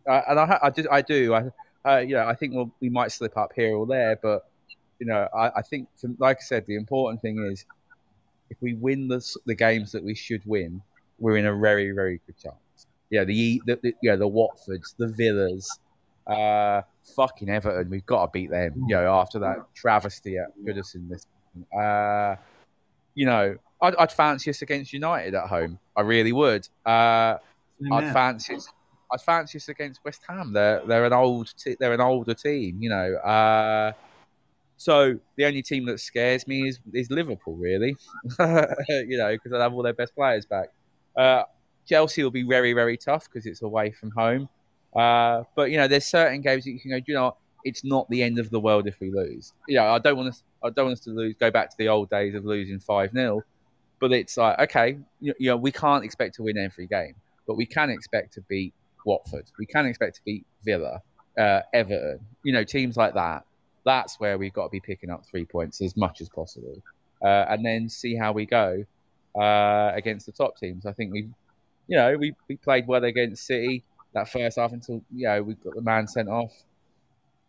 uh, 0.06 0.20
and 0.28 0.38
I, 0.38 0.58
I, 0.64 0.68
do, 0.68 0.86
I 0.90 1.00
do, 1.00 1.32
I, 1.32 1.44
uh, 1.90 2.00
you 2.00 2.14
know, 2.14 2.26
I 2.26 2.34
think 2.34 2.52
we'll, 2.52 2.70
we 2.82 2.90
might 2.90 3.10
slip 3.10 3.38
up 3.38 3.52
here 3.56 3.74
or 3.74 3.86
there, 3.86 4.18
but 4.22 4.51
you 5.02 5.08
know, 5.08 5.26
I, 5.34 5.50
I 5.56 5.62
think, 5.62 5.88
like 6.18 6.36
I 6.36 6.44
said, 6.44 6.64
the 6.68 6.76
important 6.76 7.20
thing 7.22 7.44
is 7.50 7.66
if 8.50 8.56
we 8.60 8.74
win 8.74 9.08
the 9.08 9.20
the 9.46 9.54
games 9.56 9.90
that 9.90 10.04
we 10.04 10.14
should 10.14 10.42
win, 10.46 10.80
we're 11.18 11.38
in 11.38 11.46
a 11.46 11.56
very, 11.56 11.90
very 11.90 12.20
good 12.24 12.38
chance. 12.38 12.86
Yeah, 13.10 13.24
the, 13.24 13.60
the, 13.66 13.80
the 13.82 13.94
yeah 14.00 14.14
the 14.14 14.28
Watfords, 14.28 14.94
the 14.96 15.08
Villas, 15.08 15.68
uh, 16.28 16.82
fucking 17.16 17.48
Everton, 17.48 17.90
we've 17.90 18.06
got 18.06 18.26
to 18.26 18.30
beat 18.30 18.50
them. 18.50 18.84
You 18.86 18.94
know, 18.94 19.12
after 19.12 19.40
that 19.40 19.74
travesty 19.74 20.38
at 20.38 20.56
Goodison, 20.64 21.08
this, 21.08 21.26
uh, 21.76 22.36
you 23.16 23.26
know, 23.26 23.56
I'd, 23.80 23.96
I'd, 23.96 24.12
fancy 24.12 24.50
us 24.50 24.62
against 24.62 24.92
United 24.92 25.34
at 25.34 25.48
home. 25.48 25.80
I 25.96 26.02
really 26.02 26.32
would. 26.32 26.68
Uh, 26.86 27.38
I'd 27.90 28.12
fancy 28.12 28.54
us. 28.54 28.68
I'd 29.12 29.20
fancy 29.20 29.58
us 29.58 29.68
against 29.68 30.04
West 30.04 30.22
Ham. 30.28 30.52
They're 30.52 30.80
they're 30.86 31.06
an 31.06 31.12
old 31.12 31.52
t- 31.58 31.76
they're 31.80 31.92
an 31.92 32.00
older 32.00 32.34
team. 32.34 32.80
You 32.80 32.90
know. 32.90 33.14
Uh, 33.16 33.92
so 34.82 35.16
the 35.36 35.44
only 35.44 35.62
team 35.62 35.86
that 35.86 36.00
scares 36.00 36.48
me 36.48 36.66
is 36.66 36.80
is 36.92 37.08
Liverpool, 37.08 37.54
really. 37.54 37.94
you 38.40 39.16
know, 39.16 39.30
because 39.30 39.52
they 39.52 39.58
have 39.58 39.72
all 39.72 39.82
their 39.82 39.92
best 39.92 40.12
players 40.16 40.44
back. 40.44 40.70
Uh, 41.16 41.44
Chelsea 41.86 42.24
will 42.24 42.32
be 42.32 42.42
very 42.42 42.72
very 42.72 42.96
tough 42.96 43.28
because 43.28 43.46
it's 43.46 43.62
away 43.62 43.92
from 43.92 44.10
home. 44.10 44.48
Uh, 44.96 45.44
but 45.54 45.70
you 45.70 45.76
know, 45.76 45.86
there's 45.86 46.04
certain 46.04 46.40
games 46.40 46.64
that 46.64 46.72
you 46.72 46.80
can 46.80 46.90
go. 46.90 46.96
You 47.06 47.14
know, 47.14 47.36
it's 47.62 47.84
not 47.84 48.10
the 48.10 48.24
end 48.24 48.40
of 48.40 48.50
the 48.50 48.58
world 48.58 48.88
if 48.88 48.98
we 48.98 49.12
lose. 49.12 49.52
You 49.68 49.76
know, 49.76 49.84
I 49.84 50.00
don't 50.00 50.16
want 50.16 50.30
us. 50.30 50.42
I 50.64 50.70
don't 50.70 50.86
want 50.86 50.98
us 50.98 51.04
to 51.04 51.10
lose. 51.10 51.36
Go 51.38 51.52
back 51.52 51.70
to 51.70 51.76
the 51.78 51.88
old 51.88 52.10
days 52.10 52.34
of 52.34 52.44
losing 52.44 52.80
five 52.80 53.12
0 53.12 53.40
But 54.00 54.12
it's 54.12 54.36
like, 54.36 54.58
okay, 54.62 54.98
you, 55.20 55.32
you 55.38 55.50
know, 55.50 55.56
we 55.56 55.70
can't 55.70 56.04
expect 56.04 56.34
to 56.36 56.42
win 56.42 56.58
every 56.58 56.88
game, 56.88 57.14
but 57.46 57.54
we 57.56 57.66
can 57.66 57.88
expect 57.88 58.34
to 58.34 58.40
beat 58.48 58.74
Watford. 59.06 59.44
We 59.60 59.66
can 59.66 59.86
expect 59.86 60.16
to 60.16 60.22
beat 60.24 60.44
Villa, 60.64 61.02
uh, 61.38 61.60
Everton. 61.72 62.18
You 62.42 62.52
know, 62.52 62.64
teams 62.64 62.96
like 62.96 63.14
that. 63.14 63.44
That's 63.84 64.20
where 64.20 64.38
we've 64.38 64.52
got 64.52 64.64
to 64.64 64.70
be 64.70 64.80
picking 64.80 65.10
up 65.10 65.24
three 65.26 65.44
points 65.44 65.80
as 65.80 65.96
much 65.96 66.20
as 66.20 66.28
possible, 66.28 66.82
uh, 67.22 67.46
and 67.48 67.64
then 67.64 67.88
see 67.88 68.16
how 68.16 68.32
we 68.32 68.46
go 68.46 68.84
uh, 69.38 69.92
against 69.94 70.26
the 70.26 70.32
top 70.32 70.56
teams. 70.58 70.86
I 70.86 70.92
think 70.92 71.12
we, 71.12 71.28
you 71.88 71.96
know, 71.96 72.16
we, 72.16 72.34
we 72.48 72.56
played 72.56 72.86
well 72.86 73.04
against 73.04 73.46
City 73.46 73.84
that 74.14 74.28
first 74.28 74.58
half 74.58 74.72
until 74.72 75.02
you 75.14 75.26
know 75.26 75.42
we 75.42 75.54
got 75.54 75.74
the 75.74 75.82
man 75.82 76.06
sent 76.06 76.28
off. 76.28 76.52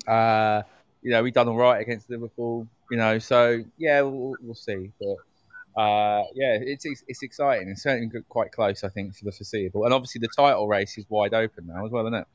Uh, 0.07 0.63
you 1.01 1.11
know, 1.11 1.21
we 1.21 1.31
done 1.31 1.47
all 1.47 1.57
right 1.57 1.81
against 1.81 2.09
Liverpool. 2.09 2.67
You 2.89 2.97
know, 2.97 3.19
so 3.19 3.63
yeah, 3.77 4.01
we'll, 4.01 4.35
we'll 4.41 4.55
see. 4.55 4.91
But 4.99 5.81
uh, 5.81 6.23
yeah, 6.33 6.57
it's, 6.61 6.85
it's, 6.85 7.03
it's 7.07 7.23
exciting. 7.23 7.69
It's 7.69 7.83
certainly 7.83 8.09
quite 8.29 8.51
close, 8.51 8.83
I 8.83 8.89
think, 8.89 9.15
for 9.15 9.25
the 9.25 9.31
foreseeable. 9.31 9.85
And 9.85 9.93
obviously, 9.93 10.19
the 10.19 10.29
title 10.35 10.67
race 10.67 10.97
is 10.97 11.05
wide 11.09 11.33
open 11.33 11.67
now 11.67 11.85
as 11.85 11.91
well, 11.91 12.05
isn't 12.05 12.19
it? 12.19 12.27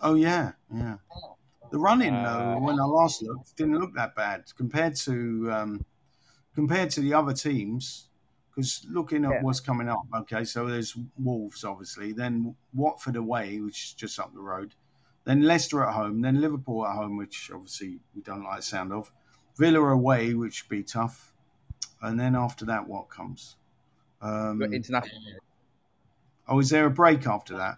Oh 0.00 0.14
yeah, 0.14 0.52
yeah. 0.74 0.96
The 1.72 1.78
running 1.78 2.14
uh, 2.14 2.22
though, 2.22 2.58
when 2.60 2.78
I 2.78 2.84
last 2.84 3.22
looked, 3.22 3.56
didn't 3.56 3.78
look 3.80 3.94
that 3.94 4.14
bad 4.14 4.44
compared 4.56 4.94
to 4.96 5.50
um, 5.50 5.84
compared 6.54 6.90
to 6.90 7.00
the 7.00 7.14
other 7.14 7.32
teams. 7.32 8.08
Because 8.54 8.84
looking 8.90 9.24
at 9.24 9.30
yeah. 9.30 9.42
what's 9.42 9.60
coming 9.60 9.88
up, 9.88 10.02
okay, 10.14 10.44
so 10.44 10.66
there's 10.66 10.94
Wolves, 11.18 11.64
obviously, 11.64 12.12
then 12.12 12.54
Watford 12.74 13.16
away, 13.16 13.60
which 13.60 13.82
is 13.82 13.92
just 13.94 14.20
up 14.20 14.34
the 14.34 14.42
road, 14.42 14.74
then 15.24 15.40
Leicester 15.40 15.82
at 15.82 15.94
home, 15.94 16.20
then 16.20 16.38
Liverpool 16.38 16.86
at 16.86 16.94
home, 16.94 17.16
which 17.16 17.50
obviously 17.50 17.98
we 18.14 18.20
don't 18.20 18.44
like 18.44 18.58
the 18.58 18.62
sound 18.62 18.92
of, 18.92 19.10
Villa 19.56 19.80
away, 19.80 20.34
which 20.34 20.64
would 20.64 20.76
be 20.76 20.82
tough, 20.82 21.32
and 22.02 22.20
then 22.20 22.36
after 22.36 22.66
that, 22.66 22.86
what 22.86 23.08
comes? 23.08 23.56
Um, 24.20 24.60
international. 24.60 25.18
Oh, 26.46 26.58
is 26.58 26.68
there 26.68 26.84
a 26.84 26.90
break 26.90 27.26
after 27.26 27.56
that? 27.56 27.76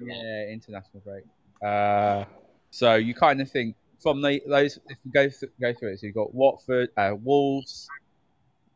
Yeah, 0.00 0.46
international 0.52 1.02
break. 1.04 1.24
Uh, 1.60 2.26
so 2.72 2.94
you 2.94 3.14
kind 3.14 3.40
of 3.42 3.50
think 3.50 3.76
from 4.02 4.22
the, 4.22 4.40
those 4.48 4.78
if 4.88 4.96
you 5.04 5.12
go 5.12 5.28
th- 5.28 5.52
go 5.60 5.74
through 5.74 5.92
it, 5.92 6.00
so 6.00 6.06
you've 6.06 6.14
got 6.14 6.34
Watford, 6.34 6.88
uh, 6.96 7.14
Wolves, 7.22 7.86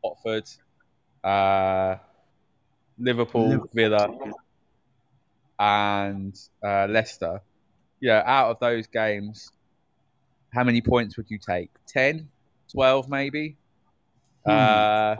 Watford, 0.03 0.47
uh, 1.23 1.95
Liverpool, 2.99 3.49
Liverpool, 3.49 3.69
Villa, 3.73 4.07
and 5.57 6.39
uh, 6.63 6.85
Leicester. 6.87 7.41
Yeah, 7.99 8.21
out 8.23 8.51
of 8.51 8.59
those 8.59 8.85
games, 8.85 9.51
how 10.53 10.63
many 10.63 10.81
points 10.81 11.17
would 11.17 11.31
you 11.31 11.39
take? 11.39 11.71
10, 11.87 12.29
12 12.71 13.09
maybe? 13.09 13.57
Hmm. 14.45 14.51
Uh, 14.51 15.15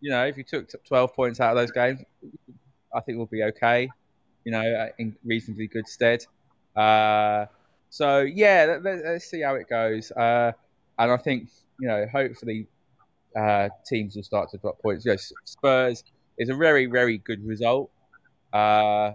you 0.00 0.10
know, 0.10 0.26
if 0.26 0.36
you 0.36 0.42
took 0.42 0.68
12 0.84 1.14
points 1.14 1.38
out 1.38 1.56
of 1.56 1.62
those 1.62 1.70
games, 1.70 2.00
I 2.92 3.00
think 3.02 3.18
we'll 3.18 3.26
be 3.26 3.44
okay. 3.44 3.88
You 4.42 4.50
know, 4.50 4.88
in 4.98 5.14
reasonably 5.24 5.68
good 5.68 5.86
stead. 5.86 6.26
Uh, 6.74 7.46
so 7.96 8.20
yeah, 8.20 8.76
let, 8.82 9.02
us 9.06 9.24
see 9.24 9.40
how 9.40 9.54
it 9.54 9.70
goes. 9.70 10.12
Uh, 10.12 10.52
and 10.98 11.10
I 11.10 11.16
think 11.16 11.48
you 11.80 11.88
know, 11.88 12.04
hopefully, 12.12 12.66
uh, 13.34 13.70
teams 13.86 14.16
will 14.16 14.22
start 14.22 14.50
to 14.50 14.58
drop 14.58 14.82
points. 14.82 15.06
Yes, 15.06 15.32
Spurs 15.46 16.04
is 16.36 16.50
a 16.50 16.54
very 16.54 16.84
very 16.84 17.16
good 17.16 17.42
result. 17.46 17.90
Uh, 18.52 19.12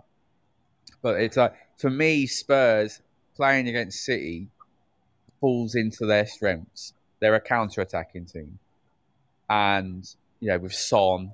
but 1.03 1.21
it's 1.21 1.37
like 1.37 1.53
for 1.77 1.91
me, 1.91 2.25
Spurs 2.25 2.99
playing 3.35 3.67
against 3.67 4.03
City 4.03 4.47
falls 5.39 5.75
into 5.75 6.07
their 6.07 6.25
strengths. 6.25 6.93
They're 7.19 7.35
a 7.35 7.39
counter-attacking 7.39 8.25
team, 8.25 8.57
and 9.47 10.11
you 10.39 10.47
know 10.47 10.57
with 10.57 10.73
Son 10.73 11.31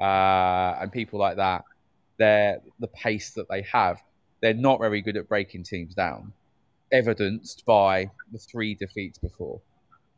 uh, 0.00 0.74
and 0.80 0.90
people 0.90 1.20
like 1.20 1.36
that, 1.36 1.62
they're 2.18 2.60
the 2.80 2.88
pace 2.88 3.30
that 3.34 3.48
they 3.48 3.62
have. 3.72 4.02
They're 4.42 4.54
not 4.54 4.80
very 4.80 5.02
good 5.02 5.16
at 5.16 5.28
breaking 5.28 5.62
teams 5.62 5.94
down, 5.94 6.32
evidenced 6.92 7.64
by 7.66 8.10
the 8.32 8.38
three 8.38 8.74
defeats 8.74 9.18
before. 9.18 9.60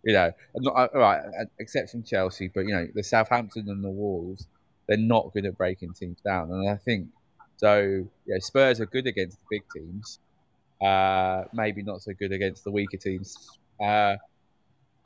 You 0.04 0.14
know, 0.14 0.32
not, 0.56 0.74
uh, 0.74 0.98
right, 0.98 1.20
uh, 1.20 1.44
except 1.60 1.90
from 1.90 2.02
Chelsea, 2.02 2.48
but 2.48 2.62
you 2.62 2.74
know 2.74 2.88
the 2.92 3.04
Southampton 3.04 3.68
and 3.68 3.84
the 3.84 3.90
Wolves, 3.90 4.48
they're 4.88 4.96
not 4.96 5.32
good 5.32 5.46
at 5.46 5.56
breaking 5.56 5.94
teams 5.94 6.20
down, 6.20 6.50
and 6.50 6.68
I 6.68 6.76
think 6.76 7.08
so. 7.56 8.04
Yeah, 8.26 8.38
Spurs 8.40 8.80
are 8.80 8.86
good 8.86 9.06
against 9.06 9.38
the 9.38 9.44
big 9.48 9.62
teams, 9.72 10.18
uh, 10.80 11.44
maybe 11.52 11.82
not 11.82 12.02
so 12.02 12.12
good 12.14 12.32
against 12.32 12.64
the 12.64 12.72
weaker 12.72 12.96
teams. 12.96 13.36
Uh, 13.80 14.16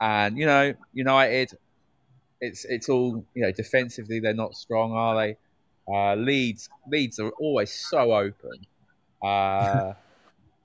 and 0.01 0.37
you 0.37 0.47
know, 0.47 0.73
United, 0.93 1.51
it's 2.41 2.65
it's 2.65 2.89
all 2.89 3.23
you 3.35 3.43
know. 3.43 3.51
Defensively, 3.51 4.19
they're 4.19 4.33
not 4.33 4.55
strong, 4.55 4.93
are 4.93 5.15
they? 5.15 5.37
Uh, 5.87 6.15
Leeds 6.15 6.69
Leeds 6.91 7.19
are 7.19 7.29
always 7.39 7.71
so 7.71 8.13
open. 8.13 8.51
Uh, 9.19 9.95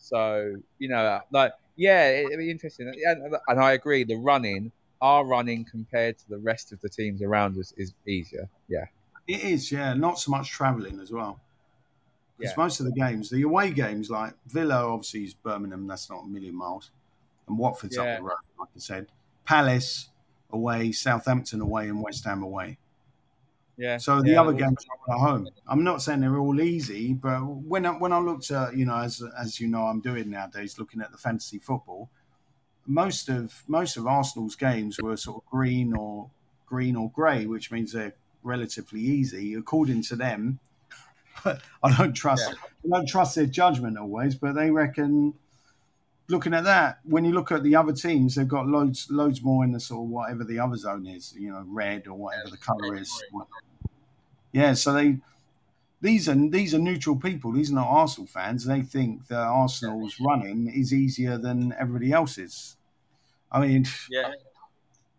so 0.02 0.56
you 0.78 0.88
know, 0.88 1.20
like 1.30 1.52
yeah, 1.76 2.08
it'd 2.08 2.38
be 2.38 2.50
interesting. 2.50 2.88
And, 2.88 3.36
and 3.48 3.60
I 3.60 3.72
agree, 3.72 4.04
the 4.04 4.16
running, 4.16 4.72
our 5.00 5.24
running 5.24 5.64
compared 5.64 6.18
to 6.18 6.28
the 6.28 6.38
rest 6.38 6.72
of 6.72 6.80
the 6.80 6.88
teams 6.88 7.22
around 7.22 7.56
us 7.56 7.72
is 7.76 7.94
easier. 8.06 8.48
Yeah, 8.68 8.86
it 9.28 9.44
is. 9.44 9.70
Yeah, 9.70 9.94
not 9.94 10.18
so 10.18 10.32
much 10.32 10.50
travelling 10.50 11.00
as 11.00 11.12
well. 11.12 11.40
Because 12.36 12.52
yeah. 12.52 12.62
most 12.62 12.80
of 12.80 12.86
the 12.86 12.92
games, 12.92 13.30
the 13.30 13.42
away 13.42 13.70
games, 13.70 14.10
like 14.10 14.34
Villa, 14.46 14.92
obviously 14.92 15.24
is 15.24 15.34
Birmingham. 15.34 15.86
That's 15.86 16.10
not 16.10 16.24
a 16.24 16.26
million 16.26 16.56
miles, 16.56 16.90
and 17.48 17.56
Watford's 17.56 17.96
yeah. 17.96 18.02
up 18.02 18.18
the 18.18 18.24
road, 18.24 18.36
like 18.58 18.68
I 18.74 18.80
said. 18.80 19.06
Palace 19.44 20.08
away, 20.50 20.92
Southampton 20.92 21.60
away, 21.60 21.88
and 21.88 22.02
West 22.02 22.24
Ham 22.24 22.42
away. 22.42 22.78
Yeah. 23.76 23.96
So 23.96 24.20
the 24.20 24.32
yeah, 24.32 24.40
other 24.40 24.52
games 24.52 24.84
are 25.08 25.14
at 25.14 25.20
home. 25.20 25.48
I'm 25.66 25.82
not 25.82 26.02
saying 26.02 26.20
they're 26.20 26.38
all 26.38 26.60
easy, 26.60 27.14
but 27.14 27.40
when 27.40 27.86
I, 27.86 27.90
when 27.90 28.12
I 28.12 28.18
looked 28.18 28.50
at 28.50 28.76
you 28.76 28.84
know 28.84 28.96
as 28.96 29.22
as 29.40 29.60
you 29.60 29.68
know 29.68 29.84
I'm 29.84 30.00
doing 30.00 30.30
nowadays, 30.30 30.78
looking 30.78 31.00
at 31.00 31.10
the 31.10 31.18
fantasy 31.18 31.58
football, 31.58 32.10
most 32.86 33.28
of 33.28 33.62
most 33.66 33.96
of 33.96 34.06
Arsenal's 34.06 34.56
games 34.56 34.98
were 35.00 35.16
sort 35.16 35.42
of 35.42 35.50
green 35.50 35.94
or 35.94 36.30
green 36.66 36.96
or 36.96 37.10
grey, 37.10 37.46
which 37.46 37.70
means 37.70 37.92
they're 37.92 38.14
relatively 38.42 39.00
easy 39.00 39.54
according 39.54 40.02
to 40.02 40.16
them. 40.16 40.58
I 41.44 41.96
don't 41.96 42.12
trust 42.12 42.50
yeah. 42.50 42.94
I 42.94 42.98
don't 42.98 43.08
trust 43.08 43.36
their 43.36 43.46
judgment 43.46 43.98
always, 43.98 44.34
but 44.34 44.54
they 44.54 44.70
reckon 44.70 45.34
looking 46.28 46.54
at 46.54 46.64
that, 46.64 47.00
when 47.04 47.24
you 47.24 47.32
look 47.32 47.52
at 47.52 47.62
the 47.62 47.76
other 47.76 47.92
teams, 47.92 48.34
they've 48.34 48.48
got 48.48 48.66
loads 48.66 49.08
loads 49.10 49.42
more 49.42 49.64
in 49.64 49.72
the 49.72 49.80
sort 49.80 50.04
of 50.04 50.10
whatever 50.10 50.44
the 50.44 50.58
other 50.58 50.76
zone 50.76 51.06
is, 51.06 51.34
you 51.38 51.50
know, 51.50 51.64
red 51.66 52.06
or 52.06 52.14
whatever 52.14 52.50
the 52.50 52.56
colour 52.56 52.96
is. 52.96 53.22
Yeah, 54.52 54.74
so 54.74 54.92
they 54.92 55.18
these 56.00 56.28
are 56.28 56.34
these 56.34 56.74
are 56.74 56.78
neutral 56.78 57.16
people. 57.16 57.52
These 57.52 57.70
are 57.70 57.76
not 57.76 57.88
Arsenal 57.88 58.26
fans. 58.26 58.64
They 58.64 58.82
think 58.82 59.28
that 59.28 59.38
Arsenal's 59.38 60.16
running 60.20 60.68
is 60.68 60.92
easier 60.92 61.38
than 61.38 61.74
everybody 61.78 62.12
else's. 62.12 62.76
I 63.50 63.60
mean, 63.60 63.86
yeah. 64.10 64.32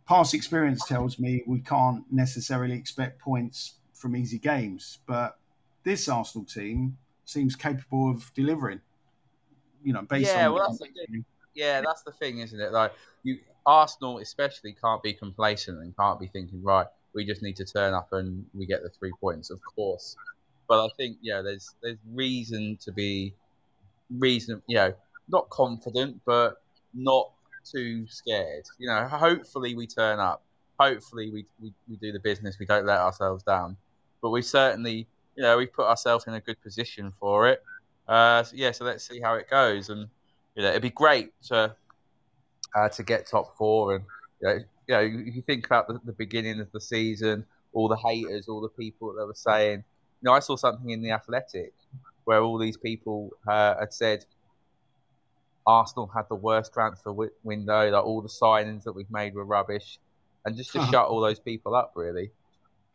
Past 0.06 0.34
experience 0.34 0.86
tells 0.86 1.18
me 1.18 1.44
we 1.48 1.60
can't 1.60 2.04
necessarily 2.12 2.76
expect 2.76 3.20
points 3.20 3.76
from 3.94 4.18
easy 4.18 4.38
games, 4.38 5.00
but 5.08 5.38
this 5.84 6.10
Arsenal 6.10 6.46
team 6.46 6.98
seems 7.24 7.56
capable 7.56 8.12
of 8.12 8.34
delivering. 8.34 8.82
You 9.84 9.94
know, 9.94 10.02
based 10.02 10.34
yeah, 10.34 10.48
on 10.48 10.54
well, 10.54 10.68
that's 10.68 10.80
the 10.80 10.86
thing. 10.86 11.26
yeah, 11.54 11.82
that's 11.82 12.04
the 12.04 12.12
thing, 12.12 12.40
isn't 12.40 12.60
it? 12.60 12.72
Like 12.72 12.94
you, 13.24 13.40
Arsenal 13.66 14.20
especially 14.20 14.74
can't 14.74 15.02
be 15.04 15.14
complacent 15.14 15.80
and 15.80 15.96
can't 15.96 16.20
be 16.20 16.28
thinking, 16.28 16.62
right, 16.64 16.88
we 17.14 17.26
just 17.26 17.42
need 17.42 17.56
to 17.58 17.66
turn 17.66 17.94
up 17.94 18.14
and 18.14 18.46
we 18.54 18.66
get 18.66 18.84
the 18.84 18.90
three 18.90 19.12
points, 19.20 19.50
of 19.50 19.60
course. 19.76 20.16
But 20.68 20.86
I 20.86 20.90
think 20.98 21.18
yeah, 21.22 21.42
there's 21.42 21.76
there's 21.82 21.98
reason 22.14 22.78
to 22.82 22.92
be 22.92 23.34
reason, 24.18 24.62
you 24.68 24.76
know, 24.76 24.94
not 25.30 25.50
confident, 25.50 26.22
but 26.26 26.62
not 26.94 27.32
too 27.70 28.08
scared. 28.08 28.66
You 28.78 28.88
know, 28.88 29.08
hopefully 29.08 29.76
we 29.76 29.88
turn 29.88 30.20
up. 30.20 30.44
Hopefully 30.80 31.30
we, 31.32 31.46
we, 31.62 31.72
we 31.88 31.98
do 31.98 32.12
the 32.12 32.20
business. 32.20 32.58
We 32.60 32.66
don't 32.66 32.86
let 32.86 33.00
ourselves 33.00 33.44
down. 33.44 33.78
But 34.22 34.32
we 34.32 34.42
certainly 34.42 35.08
you 35.36 35.44
know, 35.44 35.58
we 35.58 35.66
put 35.66 35.86
ourselves 35.86 36.26
in 36.28 36.34
a 36.34 36.40
good 36.40 36.62
position 36.62 37.12
for 37.20 37.48
it. 37.48 37.64
Uh, 38.08 38.44
so 38.44 38.56
yeah, 38.56 38.72
so 38.72 38.86
let's 38.86 39.08
see 39.08 39.20
how 39.22 39.36
it 39.36 39.50
goes, 39.50 39.90
and 39.90 40.08
you 40.56 40.64
know, 40.64 40.70
it'd 40.70 40.82
be 40.82 40.90
great 40.90 41.32
to 41.44 41.76
uh, 42.76 42.90
to 42.90 43.04
get 43.04 43.28
top 43.28 43.58
four. 43.58 43.96
And 43.96 44.06
you 44.42 44.48
know, 44.48 44.54
you 44.88 44.96
know, 44.96 45.02
you 45.02 45.42
think 45.42 45.66
about 45.66 45.88
the, 45.88 46.00
the, 46.04 46.12
beginning 46.12 46.60
of 46.60 46.72
the 46.72 46.82
season, 46.82 47.46
all 47.72 47.88
the 47.88 47.96
haters, 47.96 48.48
all 48.48 48.62
the 48.62 48.70
people 48.70 49.14
that 49.14 49.26
were 49.26 49.34
saying, 49.34 49.78
you 49.78 50.26
know, 50.30 50.34
I 50.34 50.40
saw 50.40 50.56
something 50.56 50.90
in 50.90 51.02
the 51.02 51.12
Athletic 51.12 51.74
where 52.26 52.42
all 52.42 52.58
these 52.58 52.78
people 52.78 53.32
uh, 53.48 53.76
had 53.80 53.94
said 53.94 54.26
Arsenal 55.66 56.10
had 56.14 56.26
the 56.30 56.36
worst 56.36 56.74
transfer 56.74 57.10
w- 57.10 57.32
window, 57.44 57.92
that 57.92 58.00
all 58.00 58.22
the 58.22 58.30
signings 58.30 58.84
that 58.84 58.94
we've 58.94 59.12
made 59.12 59.34
were 59.34 59.46
rubbish, 59.46 60.00
and 60.46 60.56
just 60.56 60.72
to 60.74 60.86
shut 60.92 61.08
all 61.08 61.22
those 61.22 61.40
people 61.40 61.76
up, 61.76 61.94
really. 61.96 62.32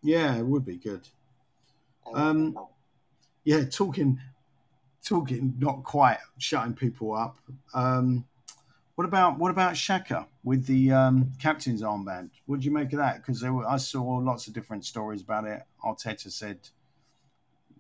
Yeah, 0.03 0.37
it 0.37 0.45
would 0.45 0.65
be 0.65 0.77
good. 0.77 1.09
Um, 2.13 2.59
yeah, 3.45 3.65
talking, 3.65 4.21
talking, 5.09 5.55
not 5.59 5.83
quite 5.85 6.19
shutting 6.39 6.75
people 6.75 7.15
up. 7.15 7.39
Um, 7.75 8.25
what 8.95 9.05
about 9.05 9.39
what 9.39 9.51
about 9.51 9.75
Xhaka 9.75 10.27
with 10.43 10.67
the 10.67 10.93
um, 10.93 11.31
captain's 11.39 11.83
armband? 11.83 12.31
What 12.47 12.57
did 12.57 12.65
you 12.65 12.73
make 12.73 12.93
of 12.93 12.99
that? 12.99 13.19
Because 13.19 13.45
I 13.45 13.77
saw 13.77 14.03
lots 14.03 14.49
of 14.49 14.55
different 14.55 14.85
stories 14.85 15.23
about 15.23 15.45
it. 15.45 15.63
Arteta 15.85 16.31
said 16.33 16.59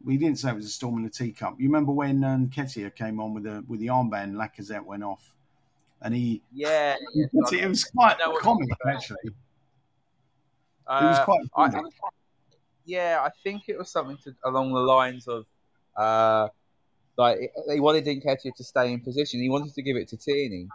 we 0.05 0.17
didn't 0.17 0.39
say 0.39 0.51
it 0.51 0.55
was 0.55 0.67
a 0.67 0.71
storm 0.71 0.99
in 0.99 1.05
the 1.05 1.11
teacup. 1.11 1.57
You 1.59 1.67
remember 1.67 1.93
when 1.93 2.23
um, 2.25 2.49
Nketiah 2.49 2.95
came 2.95 3.21
on 3.21 3.35
with 3.35 3.45
the 3.45 3.65
with 3.67 3.81
the 3.81 3.89
armband, 3.89 4.35
Lacazette 4.35 4.85
went 4.85 5.03
off, 5.03 5.35
and 6.03 6.15
he 6.15 6.43
yeah, 6.53 6.95
yeah 7.15 7.27
it 7.53 7.69
was 7.69 7.85
quite 7.85 8.17
comic 8.41 8.69
actually. 8.87 9.17
Uh, 10.87 11.01
it 11.03 11.07
was 11.07 11.19
uh, 11.19 11.25
quite. 11.25 11.75
I, 11.75 11.83
yeah, 12.87 13.21
I 13.23 13.31
think 13.43 13.65
it 13.69 13.77
was 13.77 13.91
something 13.91 14.17
to, 14.25 14.35
along 14.45 14.73
the 14.73 14.81
lines 14.81 15.27
of 15.27 15.45
uh, 15.97 16.49
like 17.19 17.53
he 17.71 17.81
wanted 17.81 18.07
Nketiah 18.07 18.55
to 18.55 18.65
stay 18.65 18.93
in 18.93 19.01
position. 19.01 19.41
He 19.41 19.51
wanted 19.51 19.75
to 19.75 19.83
give 19.83 19.97
it 19.97 20.09
to 20.09 20.17
Tierney, 20.17 20.69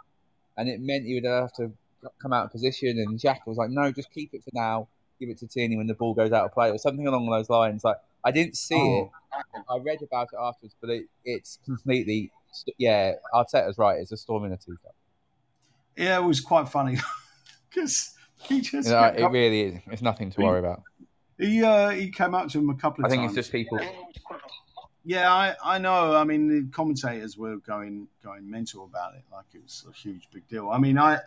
and 0.56 0.68
it 0.68 0.80
meant 0.80 1.06
he 1.06 1.14
would 1.14 1.24
have 1.24 1.52
to 1.54 1.72
come 2.20 2.34
out 2.34 2.44
of 2.44 2.52
position. 2.52 2.98
And 2.98 3.18
Jack 3.18 3.46
was 3.46 3.56
like, 3.56 3.70
"No, 3.70 3.90
just 3.90 4.12
keep 4.12 4.34
it 4.34 4.44
for 4.44 4.50
now. 4.52 4.86
Give 5.18 5.30
it 5.30 5.38
to 5.38 5.46
Tierney 5.46 5.76
when 5.76 5.86
the 5.86 5.94
ball 5.94 6.12
goes 6.12 6.32
out 6.32 6.44
of 6.44 6.52
play, 6.52 6.70
or 6.70 6.78
something 6.78 7.06
along 7.06 7.28
those 7.30 7.48
lines." 7.48 7.82
Like 7.82 7.96
I 8.24 8.30
didn't 8.30 8.56
see 8.56 8.76
oh. 8.76 9.10
it. 9.34 9.64
I 9.68 9.78
read 9.78 10.02
about 10.02 10.28
it 10.32 10.38
afterwards, 10.38 10.76
but 10.80 10.90
it, 10.90 11.06
it's 11.24 11.58
completely 11.64 12.30
yeah. 12.78 13.14
Arteta's 13.32 13.78
right. 13.78 13.98
It's 13.98 14.12
a 14.12 14.16
storm 14.16 14.44
in 14.44 14.52
a 14.52 14.58
teacup. 14.58 14.94
Yeah, 15.96 16.18
it 16.18 16.24
was 16.24 16.40
quite 16.40 16.68
funny 16.68 16.98
because 17.70 18.12
he 18.42 18.60
just. 18.60 18.88
You 18.88 18.94
know, 18.94 19.04
it 19.04 19.30
really 19.30 19.62
is. 19.62 19.80
It's 19.86 20.02
nothing 20.02 20.30
to 20.32 20.42
worry 20.42 20.58
about. 20.58 20.82
He 21.38 21.64
uh, 21.64 21.88
he 21.90 22.10
came 22.10 22.34
up 22.34 22.48
to 22.50 22.58
him 22.58 22.68
a 22.68 22.74
couple 22.74 23.04
of 23.04 23.10
times. 23.10 23.18
I 23.18 23.22
think 23.22 23.28
it's 23.30 23.34
just 23.34 23.50
people. 23.50 23.80
Yeah, 25.04 25.32
I, 25.32 25.54
I 25.62 25.78
know. 25.78 26.16
I 26.16 26.24
mean, 26.24 26.48
the 26.48 26.70
commentators 26.70 27.36
were 27.36 27.58
going 27.58 28.08
going 28.22 28.50
mental 28.50 28.84
about 28.84 29.14
it, 29.14 29.22
like 29.30 29.44
it 29.52 29.62
was 29.62 29.84
a 29.88 29.92
huge 29.92 30.28
big 30.32 30.48
deal. 30.48 30.70
I 30.70 30.78
mean, 30.78 30.98
I 30.98 31.18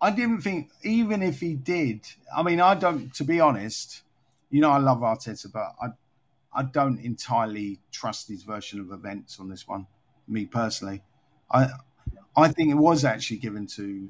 I 0.00 0.10
didn't 0.10 0.40
think 0.40 0.70
even 0.82 1.22
if 1.22 1.40
he 1.40 1.54
did. 1.54 2.00
I 2.34 2.42
mean, 2.42 2.60
I 2.60 2.74
don't. 2.74 3.12
To 3.14 3.24
be 3.24 3.40
honest, 3.40 4.02
you 4.50 4.60
know, 4.62 4.70
I 4.70 4.78
love 4.78 5.00
Arteta, 5.00 5.52
but 5.52 5.74
I 5.82 5.88
I 6.52 6.62
don't 6.62 6.98
entirely 7.00 7.78
trust 7.92 8.28
his 8.28 8.42
version 8.42 8.80
of 8.80 8.90
events 8.90 9.38
on 9.38 9.48
this 9.50 9.68
one. 9.68 9.86
Me 10.26 10.46
personally, 10.46 11.02
I 11.50 11.68
I 12.36 12.48
think 12.48 12.70
it 12.70 12.76
was 12.76 13.04
actually 13.04 13.38
given 13.38 13.66
to 13.68 14.08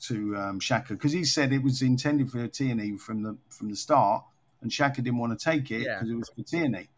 to 0.00 0.36
um, 0.36 0.60
Xhaka 0.60 0.88
because 0.88 1.12
he 1.12 1.24
said 1.24 1.52
it 1.52 1.62
was 1.62 1.80
intended 1.80 2.30
for 2.30 2.46
Tierney 2.46 2.98
from 2.98 3.22
the 3.22 3.38
from 3.48 3.70
the 3.70 3.76
start, 3.76 4.24
and 4.60 4.70
Xhaka 4.70 4.96
didn't 4.96 5.18
want 5.18 5.38
to 5.38 5.42
take 5.42 5.70
it 5.70 5.84
because 5.84 6.08
yeah. 6.08 6.14
it 6.14 6.18
was 6.18 6.28
for 6.28 6.42
Tierney. 6.42 6.88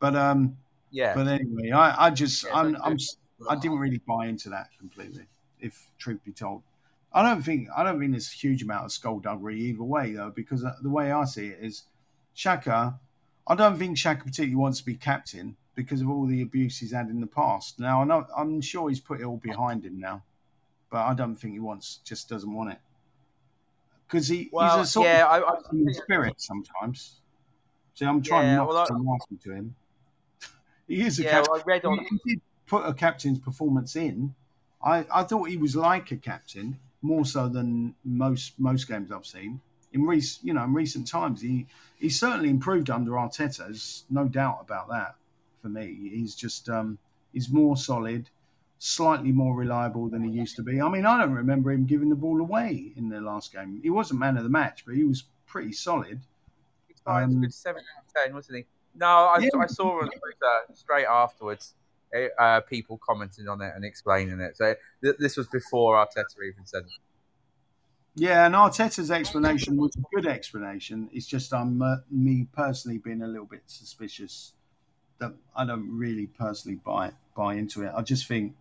But 0.00 0.16
um, 0.16 0.56
yeah. 0.90 1.14
But 1.14 1.28
anyway, 1.28 1.70
I, 1.70 2.06
I 2.06 2.10
just 2.10 2.44
yeah, 2.44 2.54
I'm, 2.54 2.76
I'm 2.82 2.96
I 3.48 3.56
didn't 3.56 3.78
really 3.78 4.00
buy 4.06 4.26
into 4.26 4.50
that 4.50 4.68
completely. 4.78 5.26
If 5.60 5.86
truth 5.98 6.20
be 6.24 6.32
told, 6.32 6.62
I 7.12 7.22
don't 7.22 7.42
think 7.42 7.68
I 7.76 7.82
don't 7.82 7.98
think 7.98 8.12
there's 8.12 8.32
a 8.32 8.36
huge 8.36 8.62
amount 8.62 8.84
of 8.84 8.92
skullduggery 8.92 9.60
either 9.60 9.82
way 9.82 10.12
though, 10.12 10.30
because 10.30 10.64
uh, 10.64 10.74
the 10.82 10.90
way 10.90 11.12
I 11.12 11.24
see 11.24 11.48
it 11.48 11.58
is, 11.60 11.84
Xhaka. 12.36 12.98
I 13.50 13.54
don't 13.54 13.78
think 13.78 13.96
Xhaka 13.96 14.24
particularly 14.24 14.56
wants 14.56 14.80
to 14.80 14.84
be 14.84 14.94
captain 14.94 15.56
because 15.74 16.02
of 16.02 16.10
all 16.10 16.26
the 16.26 16.42
abuse 16.42 16.78
he's 16.78 16.92
had 16.92 17.08
in 17.08 17.20
the 17.20 17.26
past. 17.26 17.80
Now 17.80 18.02
I 18.02 18.04
know 18.04 18.26
I'm 18.36 18.60
sure 18.60 18.88
he's 18.88 19.00
put 19.00 19.20
it 19.20 19.24
all 19.24 19.38
behind 19.38 19.84
him 19.84 19.98
now, 19.98 20.22
but 20.90 20.98
I 20.98 21.14
don't 21.14 21.34
think 21.34 21.54
he 21.54 21.60
wants 21.60 22.00
just 22.04 22.28
doesn't 22.28 22.52
want 22.52 22.72
it 22.72 22.78
because 24.08 24.28
he, 24.28 24.48
well, 24.52 24.78
he's 24.78 24.88
a 24.88 24.90
sort 24.90 25.06
yeah, 25.06 25.26
of 25.26 25.44
I, 25.44 25.48
I, 25.48 25.92
spirit 25.92 26.40
sometimes. 26.40 27.20
See, 27.94 28.04
I'm 28.04 28.22
trying 28.22 28.48
yeah, 28.48 28.56
not 28.56 28.68
well, 28.68 28.86
to 28.86 28.94
nasty 28.98 29.36
to 29.44 29.52
him. 29.52 29.74
He 30.88 31.02
is 31.02 31.18
a 31.18 31.22
yeah, 31.22 31.30
captain. 31.30 31.52
Well, 31.52 31.60
I 31.60 31.64
read 31.64 31.84
on. 31.84 32.06
He 32.24 32.34
did 32.34 32.40
put 32.66 32.84
a 32.84 32.92
captain's 32.92 33.38
performance 33.38 33.96
in. 33.96 34.34
I, 34.82 35.06
I 35.12 35.22
thought 35.24 35.48
he 35.48 35.56
was 35.56 35.76
like 35.76 36.10
a 36.12 36.16
captain 36.16 36.78
more 37.02 37.24
so 37.24 37.48
than 37.48 37.94
most 38.04 38.58
most 38.58 38.88
games 38.88 39.12
I've 39.12 39.26
seen 39.26 39.60
in 39.92 40.04
recent 40.04 40.46
you 40.46 40.52
know 40.54 40.64
in 40.64 40.74
recent 40.74 41.06
times. 41.06 41.40
He 41.40 41.66
he 41.98 42.08
certainly 42.08 42.50
improved 42.50 42.90
under 42.90 43.12
Arteta. 43.12 43.58
There's 43.58 44.04
no 44.10 44.26
doubt 44.28 44.58
about 44.60 44.88
that. 44.88 45.14
For 45.62 45.68
me, 45.68 46.10
he's 46.12 46.34
just 46.34 46.68
um, 46.68 46.98
he's 47.32 47.50
more 47.50 47.76
solid, 47.76 48.30
slightly 48.78 49.32
more 49.32 49.54
reliable 49.54 50.08
than 50.08 50.22
he 50.22 50.30
used 50.30 50.56
to 50.56 50.62
be. 50.62 50.80
I 50.80 50.88
mean, 50.88 51.04
I 51.04 51.18
don't 51.18 51.34
remember 51.34 51.72
him 51.72 51.84
giving 51.84 52.08
the 52.08 52.14
ball 52.14 52.40
away 52.40 52.92
in 52.96 53.08
the 53.08 53.20
last 53.20 53.52
game. 53.52 53.80
He 53.82 53.90
wasn't 53.90 54.20
man 54.20 54.36
of 54.36 54.44
the 54.44 54.48
match, 54.48 54.84
but 54.86 54.94
he 54.94 55.04
was 55.04 55.24
pretty 55.46 55.72
solid. 55.72 56.20
He 56.86 56.94
um, 57.06 57.40
with 57.40 57.52
seven 57.52 57.82
ten, 58.14 58.34
wasn't 58.34 58.58
he? 58.58 58.66
No, 58.98 59.06
I, 59.06 59.38
yeah. 59.38 59.48
I 59.60 59.66
saw 59.66 60.00
on 60.00 60.06
Twitter 60.06 60.74
straight 60.74 61.06
afterwards 61.06 61.74
uh, 62.38 62.60
people 62.62 62.98
commenting 62.98 63.48
on 63.48 63.60
it 63.60 63.72
and 63.74 63.84
explaining 63.84 64.40
it. 64.40 64.56
So 64.56 64.74
th- 65.02 65.16
this 65.18 65.36
was 65.36 65.46
before 65.48 65.96
Arteta 65.96 66.24
even 66.46 66.66
said 66.66 66.82
it. 66.82 66.92
Yeah, 68.14 68.46
and 68.46 68.54
Arteta's 68.54 69.12
explanation 69.12 69.76
was 69.76 69.94
a 69.96 70.02
good 70.14 70.26
explanation. 70.26 71.08
It's 71.12 71.26
just 71.26 71.54
I'm 71.54 71.80
uh, 71.80 71.98
me 72.10 72.48
personally 72.52 72.98
being 72.98 73.22
a 73.22 73.28
little 73.28 73.46
bit 73.46 73.62
suspicious 73.66 74.54
that 75.20 75.34
I 75.54 75.64
don't 75.64 75.96
really 75.96 76.26
personally 76.26 76.80
buy 76.84 77.12
buy 77.36 77.54
into 77.54 77.84
it. 77.84 77.92
I 77.94 78.02
just 78.02 78.26
think, 78.26 78.54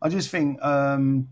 I 0.00 0.08
just 0.08 0.30
think, 0.30 0.62
um, 0.62 1.28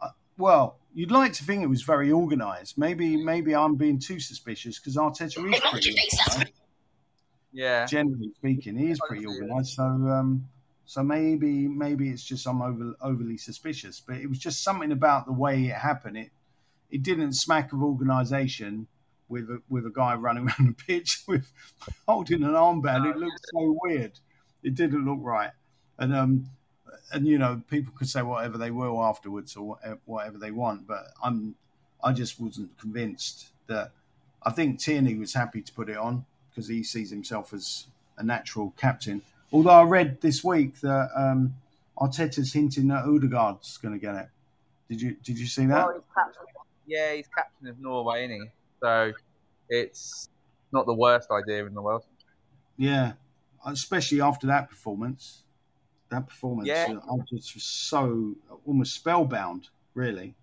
uh, 0.00 0.08
well, 0.38 0.78
you'd 0.94 1.10
like 1.10 1.34
to 1.34 1.44
think 1.44 1.62
it 1.62 1.66
was 1.66 1.82
very 1.82 2.10
organised. 2.10 2.78
Maybe 2.78 3.22
maybe 3.22 3.54
I'm 3.54 3.74
being 3.74 3.98
too 3.98 4.18
suspicious 4.18 4.78
because 4.78 4.96
Arteta 4.96 5.26
is 5.26 5.34
pretty 5.34 5.60
organised. 5.62 6.52
Yeah. 7.54 7.86
Generally 7.86 8.32
speaking, 8.36 8.76
he 8.76 8.90
is 8.90 9.00
pretty 9.08 9.26
organised. 9.26 9.76
So, 9.76 9.84
um, 9.84 10.48
so 10.86 11.02
maybe 11.02 11.68
maybe 11.68 12.10
it's 12.10 12.24
just 12.24 12.46
I'm 12.46 12.60
over, 12.60 12.94
overly 13.00 13.38
suspicious. 13.38 14.00
But 14.00 14.16
it 14.16 14.26
was 14.26 14.38
just 14.38 14.62
something 14.62 14.92
about 14.92 15.24
the 15.24 15.32
way 15.32 15.66
it 15.66 15.76
happened. 15.76 16.18
It 16.18 16.30
it 16.90 17.02
didn't 17.02 17.34
smack 17.34 17.72
of 17.72 17.82
organisation 17.82 18.88
with 19.28 19.48
a, 19.50 19.62
with 19.68 19.86
a 19.86 19.90
guy 19.90 20.14
running 20.16 20.44
around 20.48 20.68
the 20.68 20.84
pitch 20.84 21.22
with 21.28 21.50
holding 22.06 22.42
an 22.42 22.50
armband. 22.50 23.08
It 23.08 23.16
looked 23.16 23.40
so 23.52 23.78
weird. 23.82 24.18
It 24.62 24.74
didn't 24.74 25.04
look 25.06 25.20
right. 25.22 25.52
And 25.96 26.12
um, 26.12 26.50
and 27.12 27.24
you 27.24 27.38
know 27.38 27.62
people 27.70 27.94
could 27.96 28.08
say 28.08 28.22
whatever 28.22 28.58
they 28.58 28.72
will 28.72 29.00
afterwards 29.00 29.54
or 29.54 29.78
whatever 30.06 30.38
they 30.38 30.50
want, 30.50 30.88
but 30.88 31.04
I'm 31.22 31.54
I 32.02 32.12
just 32.12 32.40
wasn't 32.40 32.76
convinced 32.78 33.46
that. 33.68 33.92
I 34.46 34.50
think 34.50 34.78
Tierney 34.78 35.14
was 35.14 35.32
happy 35.32 35.62
to 35.62 35.72
put 35.72 35.88
it 35.88 35.96
on 35.96 36.26
because 36.54 36.68
he 36.68 36.82
sees 36.82 37.10
himself 37.10 37.52
as 37.52 37.86
a 38.18 38.22
natural 38.22 38.72
captain. 38.76 39.22
Although 39.52 39.70
I 39.70 39.82
read 39.82 40.20
this 40.20 40.44
week 40.44 40.80
that 40.80 41.10
um, 41.16 41.54
Arteta's 41.98 42.52
hinting 42.52 42.88
that 42.88 43.04
Odegaard's 43.04 43.76
going 43.78 43.94
to 43.94 44.00
get 44.00 44.14
it. 44.14 44.28
Did 44.88 45.00
you 45.00 45.16
did 45.22 45.38
you 45.38 45.46
see 45.46 45.66
that? 45.66 45.86
Well, 45.86 46.04
yeah, 46.86 47.14
he's 47.14 47.26
captain 47.34 47.68
of 47.68 47.80
Norway, 47.80 48.24
isn't 48.24 48.42
he? 48.42 48.50
So 48.80 49.12
it's 49.68 50.28
not 50.72 50.86
the 50.86 50.94
worst 50.94 51.30
idea 51.30 51.64
in 51.66 51.74
the 51.74 51.82
world. 51.82 52.04
Yeah, 52.76 53.12
especially 53.66 54.20
after 54.20 54.46
that 54.48 54.68
performance. 54.68 55.42
That 56.10 56.28
performance, 56.28 56.68
yeah. 56.68 56.86
I 56.90 57.16
just 57.28 57.54
was 57.54 57.64
so 57.64 58.34
almost 58.66 58.94
spellbound. 58.94 59.68
Really, 59.94 60.34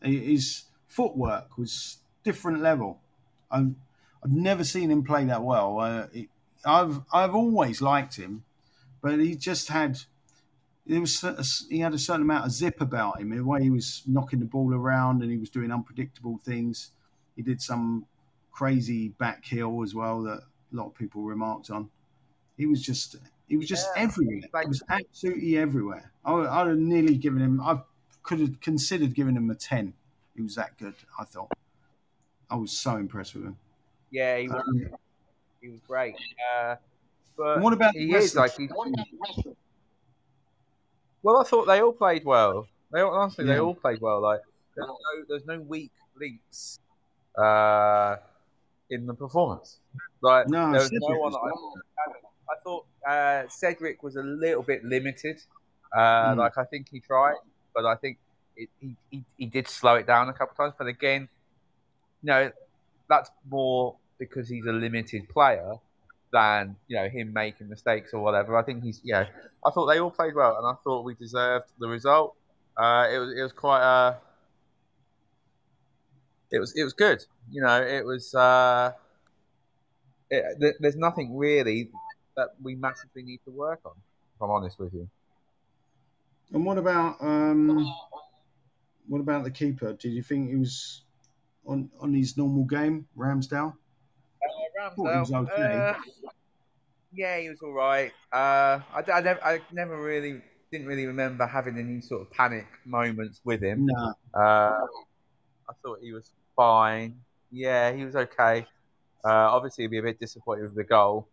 his 0.00 0.64
footwork 0.88 1.58
was 1.58 1.98
different 2.24 2.62
level. 2.62 3.00
I'm 3.50 3.76
I've 4.22 4.32
never 4.32 4.64
seen 4.64 4.90
him 4.90 5.02
play 5.02 5.24
that 5.24 5.42
well. 5.42 5.78
Uh, 5.78 6.06
I've 6.64 7.00
I've 7.12 7.34
always 7.34 7.80
liked 7.80 8.16
him, 8.16 8.44
but 9.00 9.18
he 9.18 9.34
just 9.34 9.68
had 9.68 9.98
there 10.86 11.00
was 11.00 11.22
a, 11.22 11.42
he 11.68 11.80
had 11.80 11.94
a 11.94 11.98
certain 11.98 12.22
amount 12.22 12.46
of 12.46 12.52
zip 12.52 12.80
about 12.80 13.20
him. 13.20 13.30
The 13.30 13.44
way 13.44 13.62
he 13.62 13.70
was 13.70 14.02
knocking 14.06 14.40
the 14.40 14.46
ball 14.46 14.74
around 14.74 15.22
and 15.22 15.30
he 15.30 15.38
was 15.38 15.50
doing 15.50 15.70
unpredictable 15.70 16.38
things. 16.38 16.90
He 17.36 17.42
did 17.42 17.62
some 17.62 18.06
crazy 18.50 19.08
back 19.08 19.44
heel 19.44 19.82
as 19.82 19.94
well 19.94 20.22
that 20.22 20.40
a 20.40 20.76
lot 20.76 20.86
of 20.86 20.94
people 20.94 21.22
remarked 21.22 21.70
on. 21.70 21.90
He 22.56 22.66
was 22.66 22.82
just 22.82 23.16
he 23.48 23.56
was 23.56 23.66
just 23.66 23.88
yeah, 23.96 24.02
everywhere. 24.02 24.42
Like, 24.52 24.64
he 24.64 24.68
was 24.68 24.82
absolutely 24.88 25.56
everywhere. 25.56 26.12
I, 26.24 26.32
I'd 26.34 26.66
have 26.68 26.78
nearly 26.78 27.16
given 27.16 27.40
him. 27.40 27.60
I 27.60 27.80
could 28.22 28.40
have 28.40 28.60
considered 28.60 29.14
giving 29.14 29.36
him 29.36 29.50
a 29.50 29.54
ten. 29.54 29.94
He 30.36 30.42
was 30.42 30.56
that 30.56 30.76
good. 30.78 30.94
I 31.18 31.24
thought. 31.24 31.52
I 32.50 32.56
was 32.56 32.72
so 32.72 32.96
impressed 32.96 33.34
with 33.34 33.44
him. 33.44 33.56
Yeah, 34.10 34.38
he 34.38 34.48
was. 34.48 34.62
Um, 34.66 34.90
he 35.60 35.68
was 35.68 35.80
great. 35.86 36.16
Uh, 36.54 36.76
but 37.36 37.60
what 37.60 37.72
about 37.72 37.94
he 37.94 38.14
is 38.14 38.34
like 38.34 38.56
he's. 38.56 38.70
Well, 41.22 41.36
I 41.38 41.44
thought 41.44 41.66
they 41.66 41.80
all 41.80 41.92
played 41.92 42.24
well. 42.24 42.66
They 42.92 43.00
honestly, 43.00 43.44
yeah. 43.44 43.54
they 43.54 43.60
all 43.60 43.74
played 43.74 44.00
well. 44.00 44.20
Like 44.20 44.40
there's 44.74 44.88
no, 44.88 45.24
there's 45.28 45.46
no 45.46 45.60
weak 45.60 45.92
links 46.18 46.80
uh, 47.38 48.16
in 48.90 49.06
the 49.06 49.14
performance. 49.14 49.78
Like 50.22 50.48
no, 50.48 50.72
there 50.72 50.80
was 50.80 50.92
no 50.92 51.18
one. 51.18 51.34
I, 51.34 52.52
I, 52.52 52.56
thought 52.64 52.86
uh, 53.08 53.48
Cedric 53.48 54.02
was 54.02 54.16
a 54.16 54.22
little 54.22 54.62
bit 54.62 54.84
limited. 54.84 55.40
Uh, 55.94 56.34
mm. 56.34 56.36
Like 56.36 56.58
I 56.58 56.64
think 56.64 56.88
he 56.90 57.00
tried, 57.00 57.36
but 57.74 57.84
I 57.84 57.96
think 57.96 58.18
it, 58.56 58.68
he, 58.80 58.96
he 59.10 59.24
he 59.36 59.46
did 59.46 59.68
slow 59.68 59.94
it 59.96 60.06
down 60.06 60.28
a 60.28 60.32
couple 60.32 60.52
of 60.52 60.56
times. 60.56 60.74
But 60.76 60.88
again, 60.88 61.28
you 62.22 62.26
know, 62.26 62.50
that's 63.10 63.30
more 63.50 63.96
because 64.18 64.48
he's 64.48 64.64
a 64.64 64.72
limited 64.72 65.28
player 65.28 65.74
than 66.32 66.76
you 66.88 66.96
know 66.96 67.08
him 67.08 67.32
making 67.34 67.68
mistakes 67.68 68.14
or 68.14 68.20
whatever. 68.20 68.56
I 68.56 68.62
think 68.62 68.82
he's 68.82 69.02
yeah. 69.04 69.26
I 69.66 69.70
thought 69.70 69.86
they 69.86 69.98
all 69.98 70.10
played 70.10 70.34
well, 70.34 70.56
and 70.56 70.66
I 70.66 70.74
thought 70.82 71.04
we 71.04 71.14
deserved 71.14 71.66
the 71.78 71.88
result. 71.88 72.36
Uh, 72.76 73.08
it 73.12 73.18
was 73.18 73.34
it 73.36 73.42
was 73.42 73.52
quite 73.52 73.82
uh 73.82 74.14
it 76.50 76.58
was 76.58 76.72
it 76.76 76.84
was 76.84 76.92
good. 76.92 77.24
You 77.50 77.62
know, 77.62 77.82
it 77.82 78.04
was. 78.04 78.34
Uh, 78.34 78.92
it, 80.30 80.76
there's 80.80 80.96
nothing 80.96 81.36
really 81.36 81.90
that 82.36 82.50
we 82.62 82.76
massively 82.76 83.22
need 83.22 83.40
to 83.44 83.50
work 83.50 83.80
on. 83.84 83.92
If 84.36 84.42
I'm 84.42 84.50
honest 84.50 84.78
with 84.78 84.94
you. 84.94 85.08
And 86.52 86.64
what 86.64 86.78
about 86.78 87.16
um, 87.20 87.92
what 89.08 89.20
about 89.20 89.44
the 89.44 89.50
keeper? 89.50 89.92
Did 89.92 90.10
you 90.10 90.22
think 90.22 90.50
he 90.50 90.56
was 90.56 91.02
on 91.66 91.90
on 92.00 92.14
his 92.14 92.36
normal 92.36 92.64
game, 92.64 93.06
Ramsdale? 93.16 93.74
Uh, 94.78 94.90
Ramsdale. 94.98 95.50
Okay. 95.50 95.76
Uh, 95.76 95.94
yeah, 97.12 97.38
he 97.38 97.48
was 97.48 97.58
all 97.62 97.72
right. 97.72 98.12
Uh, 98.32 98.80
I, 98.94 99.04
I, 99.12 99.20
never, 99.20 99.44
I 99.44 99.60
never 99.72 100.00
really 100.00 100.42
didn't 100.70 100.86
really 100.86 101.06
remember 101.06 101.46
having 101.46 101.76
any 101.78 102.00
sort 102.00 102.22
of 102.22 102.30
panic 102.30 102.66
moments 102.84 103.40
with 103.44 103.62
him. 103.62 103.86
No. 103.86 104.14
Uh, 104.32 104.86
I 105.68 105.72
thought 105.82 105.98
he 106.00 106.12
was 106.12 106.30
fine. 106.56 107.20
Yeah, 107.50 107.92
he 107.92 108.04
was 108.04 108.14
okay. 108.14 108.66
Uh, 109.24 109.50
obviously, 109.50 109.84
he'd 109.84 109.90
be 109.90 109.98
a 109.98 110.02
bit 110.02 110.20
disappointed 110.20 110.62
with 110.62 110.76
the 110.76 110.84
goal. 110.84 111.28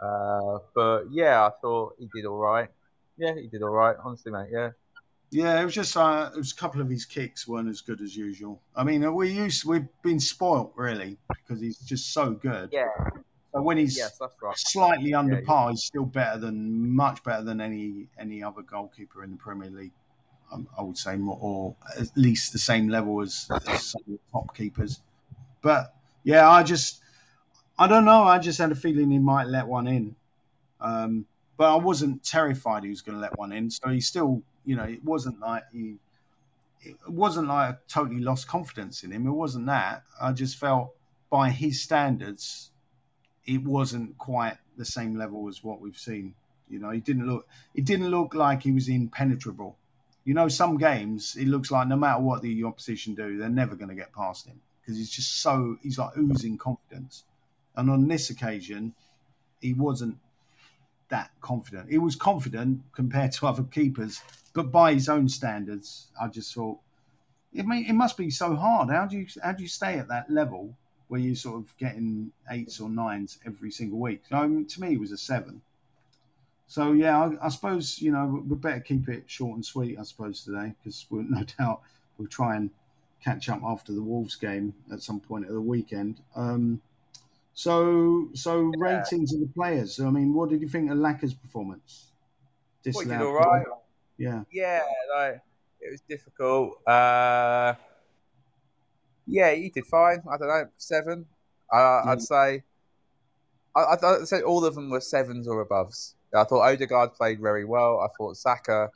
Uh, 0.00 0.58
but 0.74 1.04
yeah, 1.10 1.46
I 1.46 1.50
thought 1.60 1.94
he 1.98 2.08
did 2.14 2.26
all 2.26 2.38
right. 2.38 2.68
Yeah, 3.16 3.34
he 3.34 3.48
did 3.48 3.62
all 3.62 3.70
right. 3.70 3.96
Honestly, 4.02 4.32
mate. 4.32 4.48
Yeah. 4.50 4.70
Yeah, 5.32 5.60
it 5.60 5.64
was 5.64 5.74
just 5.74 5.96
uh, 5.96 6.30
it 6.34 6.36
was 6.36 6.52
a 6.52 6.54
couple 6.54 6.82
of 6.82 6.90
his 6.90 7.06
kicks 7.06 7.48
weren't 7.48 7.68
as 7.68 7.80
good 7.80 8.02
as 8.02 8.14
usual. 8.14 8.60
I 8.76 8.84
mean, 8.84 9.14
we 9.14 9.30
used 9.30 9.64
we've 9.64 9.88
been 10.02 10.20
spoilt 10.20 10.72
really 10.76 11.16
because 11.28 11.58
he's 11.60 11.78
just 11.78 12.12
so 12.12 12.32
good. 12.32 12.68
Yeah. 12.70 12.84
So 13.54 13.62
when 13.62 13.78
he's 13.78 13.96
yes, 13.96 14.20
right. 14.20 14.58
slightly 14.58 15.14
under 15.14 15.36
yeah, 15.36 15.46
par, 15.46 15.70
he's 15.70 15.84
still 15.84 16.04
better 16.04 16.38
than 16.38 16.94
much 16.94 17.24
better 17.24 17.42
than 17.42 17.62
any 17.62 18.08
any 18.18 18.42
other 18.42 18.60
goalkeeper 18.60 19.24
in 19.24 19.30
the 19.30 19.38
Premier 19.38 19.70
League. 19.70 19.92
um, 20.52 20.68
I 20.78 20.82
would 20.82 20.98
say, 20.98 21.16
more, 21.16 21.38
or 21.40 21.74
at 21.98 22.08
least 22.16 22.52
the 22.52 22.58
same 22.58 22.88
level 22.88 23.20
as, 23.20 23.48
as 23.66 23.86
some 23.86 24.02
of 24.06 24.12
the 24.12 24.18
top 24.32 24.56
keepers. 24.56 25.00
But 25.62 25.94
yeah, 26.24 26.48
I 26.48 26.62
just, 26.62 27.00
I 27.78 27.86
don't 27.86 28.04
know. 28.04 28.24
I 28.24 28.38
just 28.38 28.58
had 28.58 28.70
a 28.70 28.74
feeling 28.74 29.10
he 29.10 29.18
might 29.18 29.46
let 29.46 29.66
one 29.66 29.86
in. 29.86 30.14
Um, 30.80 31.26
but 31.56 31.72
I 31.72 31.76
wasn't 31.76 32.22
terrified 32.24 32.84
he 32.84 32.90
was 32.90 33.02
going 33.02 33.16
to 33.16 33.22
let 33.22 33.38
one 33.38 33.52
in. 33.52 33.70
So 33.70 33.88
he 33.88 34.00
still, 34.00 34.42
you 34.64 34.76
know, 34.76 34.84
it 34.84 35.04
wasn't 35.04 35.40
like 35.40 35.64
he, 35.72 35.96
it 36.82 36.96
wasn't 37.06 37.48
like 37.48 37.74
I 37.74 37.78
totally 37.88 38.20
lost 38.20 38.48
confidence 38.48 39.04
in 39.04 39.12
him. 39.12 39.26
It 39.26 39.30
wasn't 39.30 39.66
that. 39.66 40.02
I 40.20 40.32
just 40.32 40.58
felt 40.58 40.94
by 41.30 41.50
his 41.50 41.80
standards, 41.80 42.70
it 43.46 43.62
wasn't 43.64 44.18
quite 44.18 44.58
the 44.76 44.84
same 44.84 45.16
level 45.16 45.48
as 45.48 45.62
what 45.62 45.80
we've 45.80 45.96
seen. 45.96 46.34
You 46.68 46.78
know, 46.78 46.90
he 46.90 47.00
didn't 47.00 47.26
look. 47.26 47.46
It 47.74 47.84
didn't 47.84 48.08
look 48.08 48.34
like 48.34 48.62
he 48.62 48.72
was 48.72 48.88
impenetrable. 48.88 49.76
You 50.24 50.34
know, 50.34 50.48
some 50.48 50.78
games 50.78 51.36
it 51.36 51.48
looks 51.48 51.70
like 51.70 51.88
no 51.88 51.96
matter 51.96 52.20
what 52.20 52.42
the 52.42 52.64
opposition 52.64 53.14
do, 53.14 53.36
they're 53.36 53.48
never 53.48 53.74
going 53.74 53.88
to 53.88 53.94
get 53.94 54.12
past 54.12 54.46
him 54.46 54.60
because 54.80 54.96
he's 54.96 55.10
just 55.10 55.40
so 55.40 55.76
he's 55.82 55.98
like 55.98 56.16
oozing 56.16 56.58
confidence. 56.58 57.24
And 57.76 57.90
on 57.90 58.08
this 58.08 58.30
occasion, 58.30 58.94
he 59.60 59.72
wasn't 59.72 60.18
that 61.12 61.30
confident. 61.40 61.90
He 61.90 61.98
was 61.98 62.16
confident 62.16 62.80
compared 62.92 63.32
to 63.32 63.46
other 63.46 63.62
keepers, 63.62 64.20
but 64.54 64.72
by 64.72 64.94
his 64.94 65.08
own 65.08 65.28
standards, 65.28 66.08
I 66.20 66.26
just 66.26 66.52
thought 66.52 66.78
it 67.52 67.66
may, 67.66 67.80
it 67.80 67.92
must 67.92 68.16
be 68.16 68.30
so 68.30 68.56
hard. 68.56 68.88
How 68.88 69.06
do 69.06 69.16
you 69.16 69.26
how 69.42 69.52
do 69.52 69.62
you 69.62 69.68
stay 69.68 69.98
at 69.98 70.08
that 70.08 70.30
level 70.30 70.74
where 71.08 71.20
you're 71.20 71.36
sort 71.36 71.56
of 71.56 71.76
getting 71.76 72.32
eights 72.50 72.80
or 72.80 72.88
nines 72.88 73.38
every 73.46 73.70
single 73.70 73.98
week? 73.98 74.22
So, 74.28 74.36
I 74.36 74.46
mean, 74.46 74.66
to 74.66 74.80
me, 74.80 74.94
it 74.94 75.00
was 75.00 75.12
a 75.12 75.18
seven. 75.18 75.60
So 76.66 76.92
yeah, 76.92 77.20
I, 77.22 77.46
I, 77.46 77.48
suppose 77.50 78.00
you 78.00 78.12
know 78.12 78.42
we 78.48 78.56
better 78.56 78.80
keep 78.80 79.08
it 79.10 79.24
short 79.26 79.54
and 79.56 79.64
sweet. 79.64 79.98
I 79.98 80.04
suppose 80.04 80.42
today 80.42 80.72
because 80.78 81.06
we'll 81.10 81.24
no 81.28 81.44
doubt 81.58 81.82
we'll 82.16 82.28
try 82.28 82.56
and 82.56 82.70
catch 83.22 83.50
up 83.50 83.60
after 83.62 83.92
the 83.92 84.02
Wolves 84.02 84.36
game 84.36 84.72
at 84.90 85.02
some 85.02 85.20
point 85.20 85.44
of 85.44 85.52
the 85.52 85.60
weekend. 85.60 86.20
Um, 86.34 86.80
so 87.54 88.28
so 88.34 88.72
yeah. 88.78 88.96
ratings 88.98 89.34
of 89.34 89.40
the 89.40 89.48
players. 89.54 90.00
I 90.00 90.10
mean, 90.10 90.34
what 90.34 90.50
did 90.50 90.60
you 90.60 90.68
think 90.68 90.90
of 90.90 90.98
Laca's 90.98 91.34
performance? 91.34 92.12
Well, 92.84 93.04
did 93.04 93.20
all 93.20 93.32
right. 93.32 93.66
Yeah. 94.18 94.42
Yeah, 94.50 94.82
like 95.14 95.40
it 95.80 95.90
was 95.90 96.00
difficult. 96.08 96.86
Uh, 96.86 97.74
yeah, 99.26 99.52
he 99.52 99.70
did 99.70 99.86
fine. 99.86 100.22
I 100.30 100.36
don't 100.36 100.48
know, 100.48 100.68
seven. 100.78 101.26
Uh, 101.72 101.76
yeah. 101.76 102.02
I'd 102.12 102.22
say. 102.22 102.62
I, 103.74 103.96
I'd 104.02 104.28
say 104.28 104.42
all 104.42 104.64
of 104.64 104.74
them 104.74 104.90
were 104.90 105.00
sevens 105.00 105.48
or 105.48 105.64
aboves. 105.64 106.14
I 106.34 106.44
thought 106.44 106.60
Odegaard 106.60 107.14
played 107.14 107.40
very 107.40 107.64
well. 107.64 108.00
I 108.00 108.08
thought 108.16 108.36
Saka 108.36 108.90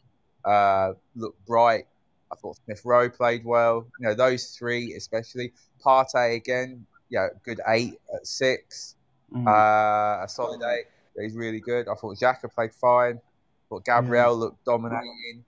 uh, 0.45 0.93
looked 1.15 1.45
bright. 1.47 1.87
I 2.31 2.35
thought 2.37 2.57
Smith 2.65 2.83
Rowe 2.85 3.09
played 3.09 3.45
well. 3.45 3.87
You 3.99 4.09
know, 4.09 4.15
those 4.15 4.57
three 4.57 4.95
especially. 4.95 5.53
Partey 5.85 6.37
again, 6.37 6.87
yeah, 7.11 7.29
good 7.45 7.61
eight 7.69 7.99
at 8.15 8.27
six. 8.27 8.95
Mm. 9.33 9.47
Uh, 9.47 10.25
a 10.25 10.29
solid 10.29 10.63
eight. 10.63 10.87
He's 11.21 11.35
really 11.35 11.61
good. 11.61 11.89
I 11.89 11.95
thought 11.95 12.17
Xhaka 12.17 12.53
played 12.53 12.75
fine. 12.75 13.17
I 13.17 13.65
thought 13.69 13.85
Gabriel 13.85 14.25
yeah. 14.25 14.29
looked 14.31 14.65
dominating. 14.65 15.45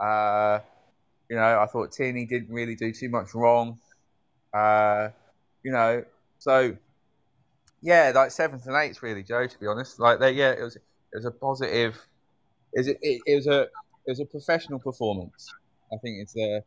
Uh, 0.00 0.60
you 1.28 1.36
know, 1.36 1.60
I 1.60 1.66
thought 1.66 1.92
Tierney 1.92 2.24
didn't 2.24 2.54
really 2.54 2.74
do 2.74 2.92
too 2.92 3.08
much 3.08 3.34
wrong. 3.34 3.78
Uh, 4.54 5.08
you 5.62 5.72
know, 5.72 6.04
so 6.38 6.76
yeah, 7.82 8.12
like 8.14 8.30
seventh 8.30 8.66
and 8.66 8.76
eighth 8.76 9.02
really, 9.02 9.22
Joe. 9.22 9.46
To 9.46 9.58
be 9.58 9.66
honest, 9.66 10.00
like 10.00 10.20
they, 10.20 10.32
yeah, 10.32 10.52
it 10.52 10.62
was 10.62 10.76
it 10.76 10.82
was 11.14 11.24
a 11.24 11.30
positive. 11.30 11.98
Is 12.74 12.86
it, 12.88 12.98
it, 13.02 13.20
it 13.26 13.34
was 13.34 13.46
a 13.46 13.62
it 13.62 14.10
was 14.10 14.20
a 14.20 14.24
professional 14.24 14.78
performance. 14.78 15.52
I 15.92 15.96
think 15.96 16.18
it's 16.22 16.36
a 16.36 16.62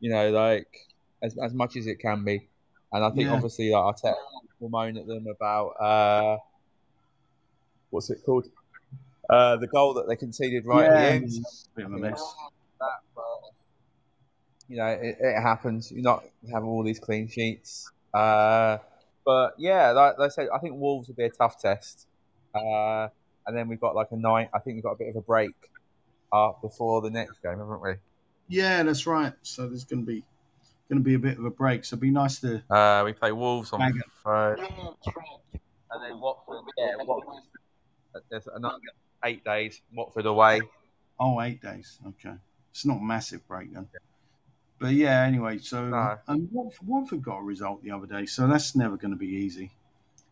you 0.00 0.10
know 0.10 0.30
like 0.30 0.88
as 1.22 1.36
as 1.38 1.54
much 1.54 1.76
as 1.76 1.86
it 1.86 1.96
can 1.96 2.24
be, 2.24 2.48
and 2.92 3.04
I 3.04 3.10
think 3.10 3.28
yeah. 3.28 3.34
obviously 3.34 3.70
like, 3.70 3.96
Arteta 3.96 4.14
will 4.58 4.68
moan 4.68 4.96
at 4.96 5.06
them 5.06 5.26
about 5.26 5.68
uh, 5.80 6.38
what's 7.90 8.10
it 8.10 8.22
called 8.24 8.48
uh, 9.30 9.56
the 9.56 9.66
goal 9.66 9.94
that 9.94 10.08
they 10.08 10.16
conceded 10.16 10.66
right 10.66 10.84
yeah, 10.84 10.92
at 10.92 11.00
the 11.00 11.06
end. 11.06 11.32
Bit 11.76 11.86
of 11.86 11.92
a 11.92 11.98
mess. 11.98 12.34
you 14.68 14.76
know, 14.76 14.86
it, 14.86 15.18
it, 15.20 15.40
happens. 15.40 15.92
You 15.92 16.02
not 16.02 16.24
have 16.52 16.64
all 16.64 16.82
these 16.82 16.98
clean 16.98 17.28
sheets. 17.28 17.90
Uh, 18.12 18.78
but 19.24 19.54
yeah, 19.56 19.92
like, 19.92 20.18
like, 20.18 20.26
I 20.26 20.28
said, 20.30 20.48
I 20.52 20.58
think 20.58 20.74
Wolves 20.74 21.06
will 21.06 21.14
be 21.14 21.24
a 21.24 21.30
tough 21.30 21.60
test. 21.60 22.08
Uh, 22.52 23.08
and 23.46 23.56
then 23.56 23.68
we've 23.68 23.80
got 23.80 23.94
like 23.94 24.08
a 24.10 24.16
night. 24.16 24.50
I 24.52 24.58
think 24.58 24.76
we've 24.76 24.84
got 24.84 24.92
a 24.92 24.98
bit 24.98 25.08
of 25.08 25.16
a 25.16 25.20
break 25.20 25.54
uh, 26.32 26.52
before 26.60 27.00
the 27.00 27.10
next 27.10 27.40
game, 27.42 27.58
haven't 27.58 27.80
we? 27.80 27.94
Yeah, 28.48 28.82
that's 28.82 29.06
right. 29.06 29.32
So 29.42 29.68
there's 29.68 29.84
going 29.84 30.04
to 30.04 30.06
be 30.06 30.24
going 30.90 31.02
to 31.02 31.04
be 31.04 31.14
a 31.14 31.18
bit 31.18 31.38
of 31.38 31.44
a 31.44 31.50
break. 31.50 31.84
So 31.84 31.94
it'd 31.94 32.02
be 32.02 32.10
nice 32.10 32.40
to. 32.40 32.62
Uh, 32.68 33.02
we 33.04 33.12
play 33.12 33.32
Wolves 33.32 33.72
on 33.72 34.02
Friday, 34.22 34.62
and 35.92 36.04
then 36.04 36.20
Watford. 36.20 36.64
Yeah, 36.76 36.96
Watford. 36.98 37.42
There's 38.28 38.48
another 38.48 38.78
eight 39.24 39.44
days. 39.44 39.80
Watford 39.94 40.26
away. 40.26 40.60
Oh, 41.18 41.40
eight 41.40 41.62
days. 41.62 41.98
Okay, 42.06 42.34
it's 42.70 42.84
not 42.84 42.98
a 42.98 43.02
massive 43.02 43.46
break 43.46 43.72
then. 43.72 43.88
But 44.80 44.92
yeah, 44.92 45.22
anyway. 45.22 45.58
So 45.58 45.88
no. 45.88 46.18
and 46.26 46.48
Watford, 46.50 46.88
Watford 46.88 47.22
got 47.22 47.38
a 47.38 47.42
result 47.42 47.84
the 47.84 47.92
other 47.92 48.06
day, 48.06 48.26
so 48.26 48.48
that's 48.48 48.74
never 48.74 48.96
going 48.96 49.12
to 49.12 49.16
be 49.16 49.28
easy. 49.28 49.70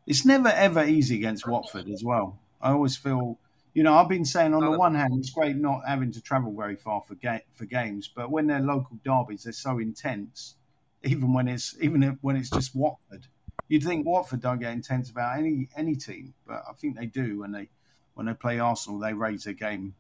It's 0.07 0.25
never 0.25 0.49
ever 0.49 0.85
easy 0.85 1.17
against 1.17 1.47
Watford 1.47 1.89
as 1.89 2.03
well. 2.03 2.39
I 2.61 2.73
always 2.73 2.97
feel, 2.97 3.39
you 3.79 3.85
know, 3.85 3.95
I've 3.95 4.09
been 4.09 4.25
saying 4.25 4.55
on 4.55 4.65
the 4.65 4.77
one 4.77 4.93
hand, 4.93 5.15
it's 5.21 5.31
great 5.31 5.55
not 5.55 5.83
having 5.87 6.11
to 6.11 6.21
travel 6.21 6.53
very 6.53 6.75
far 6.75 7.01
for 7.01 7.15
ga- 7.15 7.45
for 7.55 7.65
games, 7.65 8.11
but 8.13 8.29
when 8.29 8.49
they're 8.49 8.59
local 8.59 8.99
derbies, 9.05 9.45
they're 9.45 9.53
so 9.53 9.79
intense. 9.79 10.57
Even 11.05 11.33
when 11.33 11.47
it's 11.47 11.77
even 11.81 12.19
when 12.21 12.35
it's 12.35 12.51
just 12.51 12.75
Watford, 12.75 13.29
you'd 13.69 13.85
think 13.85 14.05
Watford 14.05 14.41
don't 14.41 14.59
get 14.59 14.73
intense 14.73 15.11
about 15.11 15.39
any 15.39 15.69
any 15.77 15.95
team, 15.95 16.35
but 16.45 16.65
I 16.69 16.73
think 16.73 16.99
they 16.99 17.07
do 17.07 17.39
when 17.39 17.53
they 17.53 17.69
when 18.15 18.27
they 18.27 18.35
play 18.35 18.59
Arsenal. 18.59 18.99
They 18.99 19.13
raise 19.13 19.45
their 19.45 19.55
game, 19.55 19.95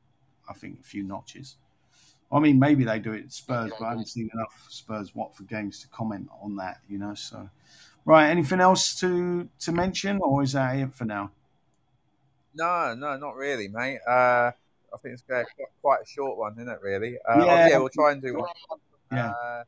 I 0.51 0.55
think, 0.55 0.81
a 0.81 0.83
few 0.83 1.05
notches. 1.05 1.55
I 2.33 2.41
mean, 2.41 2.59
maybe 2.59 2.83
they 2.83 2.99
do 2.99 3.12
it 3.12 3.27
at 3.27 3.33
Spurs, 3.33 3.71
but 3.79 3.85
I 3.85 3.91
haven't 3.91 4.09
seen 4.09 4.29
enough 4.35 4.67
Spurs 4.71 5.14
Watford 5.14 5.47
games 5.47 5.83
to 5.83 5.88
comment 5.91 6.29
on 6.43 6.57
that. 6.57 6.81
You 6.88 6.99
know, 6.99 7.14
so 7.14 7.49
right. 8.05 8.29
Anything 8.29 8.59
else 8.59 8.99
to 8.99 9.49
to 9.61 9.71
mention, 9.71 10.19
or 10.21 10.43
is 10.43 10.55
that 10.55 10.75
it 10.75 10.93
for 10.95 11.05
now? 11.05 11.31
No, 12.59 12.92
no, 12.94 13.16
not 13.16 13.37
really, 13.37 13.68
mate. 13.68 14.01
Uh, 14.07 14.51
I 14.92 14.97
think 15.01 15.14
it's 15.14 15.23
quite, 15.23 15.47
quite 15.81 16.01
a 16.03 16.07
short 16.07 16.37
one, 16.37 16.55
isn't 16.55 16.68
it? 16.68 16.81
Really? 16.83 17.16
Uh, 17.29 17.44
yeah. 17.44 17.68
yeah, 17.68 17.79
we'll 17.79 17.88
try 17.88 18.11
and 18.11 18.21
do 18.21 18.35
one. 18.35 18.49
Yeah. 19.12 19.31
Uh, 19.31 19.62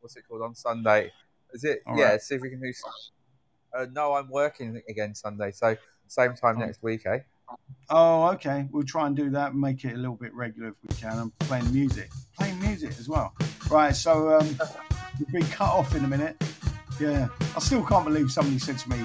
what's 0.00 0.14
it 0.14 0.24
called 0.28 0.42
on 0.42 0.54
Sunday? 0.54 1.10
Is 1.54 1.64
it? 1.64 1.80
All 1.86 1.96
yeah. 1.96 2.10
Right. 2.10 2.20
See 2.20 2.34
if 2.34 2.42
we 2.42 2.50
can 2.50 2.60
do. 2.60 2.70
Uh, 3.74 3.86
no, 3.92 4.12
I'm 4.12 4.28
working 4.28 4.82
again 4.90 5.14
Sunday, 5.14 5.52
so 5.52 5.74
same 6.06 6.34
time 6.34 6.56
oh. 6.58 6.66
next 6.66 6.82
week, 6.82 7.06
eh? 7.06 7.20
Oh, 7.88 8.26
okay. 8.32 8.68
We'll 8.70 8.84
try 8.84 9.06
and 9.06 9.16
do 9.16 9.30
that 9.30 9.52
and 9.52 9.60
make 9.60 9.84
it 9.84 9.94
a 9.94 9.96
little 9.96 10.16
bit 10.16 10.34
regular 10.34 10.68
if 10.68 10.74
we 10.86 10.94
can. 10.96 11.18
I'm 11.18 11.30
playing 11.40 11.72
music, 11.72 12.10
playing 12.38 12.60
music 12.60 12.90
as 12.98 13.08
well. 13.08 13.32
Right. 13.70 13.96
So 13.96 14.38
um, 14.38 14.58
we've 15.18 15.32
been 15.32 15.46
cut 15.46 15.70
off 15.70 15.94
in 15.94 16.04
a 16.04 16.08
minute. 16.08 16.36
Yeah. 17.00 17.28
I 17.54 17.60
still 17.60 17.82
can't 17.82 18.04
believe 18.04 18.30
somebody 18.30 18.58
said 18.58 18.78
to 18.80 18.90
me, 18.90 18.98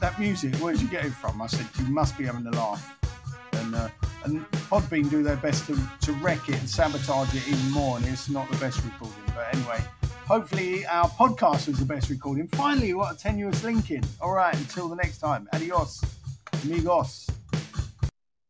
that 0.00 0.18
music, 0.18 0.54
where 0.56 0.72
did 0.72 0.82
you 0.82 0.88
get 0.88 1.04
it 1.04 1.12
from? 1.12 1.40
I 1.42 1.46
said, 1.46 1.66
you 1.78 1.86
must 1.92 2.16
be 2.16 2.24
having 2.24 2.46
a 2.46 2.50
laugh. 2.50 2.96
And, 3.54 3.74
uh, 3.74 3.88
and 4.24 4.50
Podbean 4.70 5.10
do 5.10 5.22
their 5.22 5.36
best 5.36 5.66
to, 5.66 5.78
to 6.02 6.12
wreck 6.14 6.48
it 6.48 6.58
and 6.58 6.68
sabotage 6.68 7.34
it 7.34 7.46
even 7.48 7.70
more, 7.70 7.96
and 7.96 8.06
it's 8.06 8.28
not 8.28 8.50
the 8.50 8.56
best 8.58 8.82
recording. 8.84 9.22
But 9.34 9.54
anyway, 9.54 9.80
hopefully 10.26 10.86
our 10.86 11.08
podcast 11.08 11.68
was 11.68 11.78
the 11.78 11.84
best 11.84 12.10
recording. 12.10 12.48
Finally, 12.48 12.94
what 12.94 13.14
a 13.14 13.18
tenuous 13.18 13.64
linking. 13.64 14.04
All 14.20 14.32
right, 14.32 14.54
until 14.54 14.88
the 14.88 14.96
next 14.96 15.18
time. 15.18 15.48
Adios, 15.52 16.02
amigos. 16.64 17.28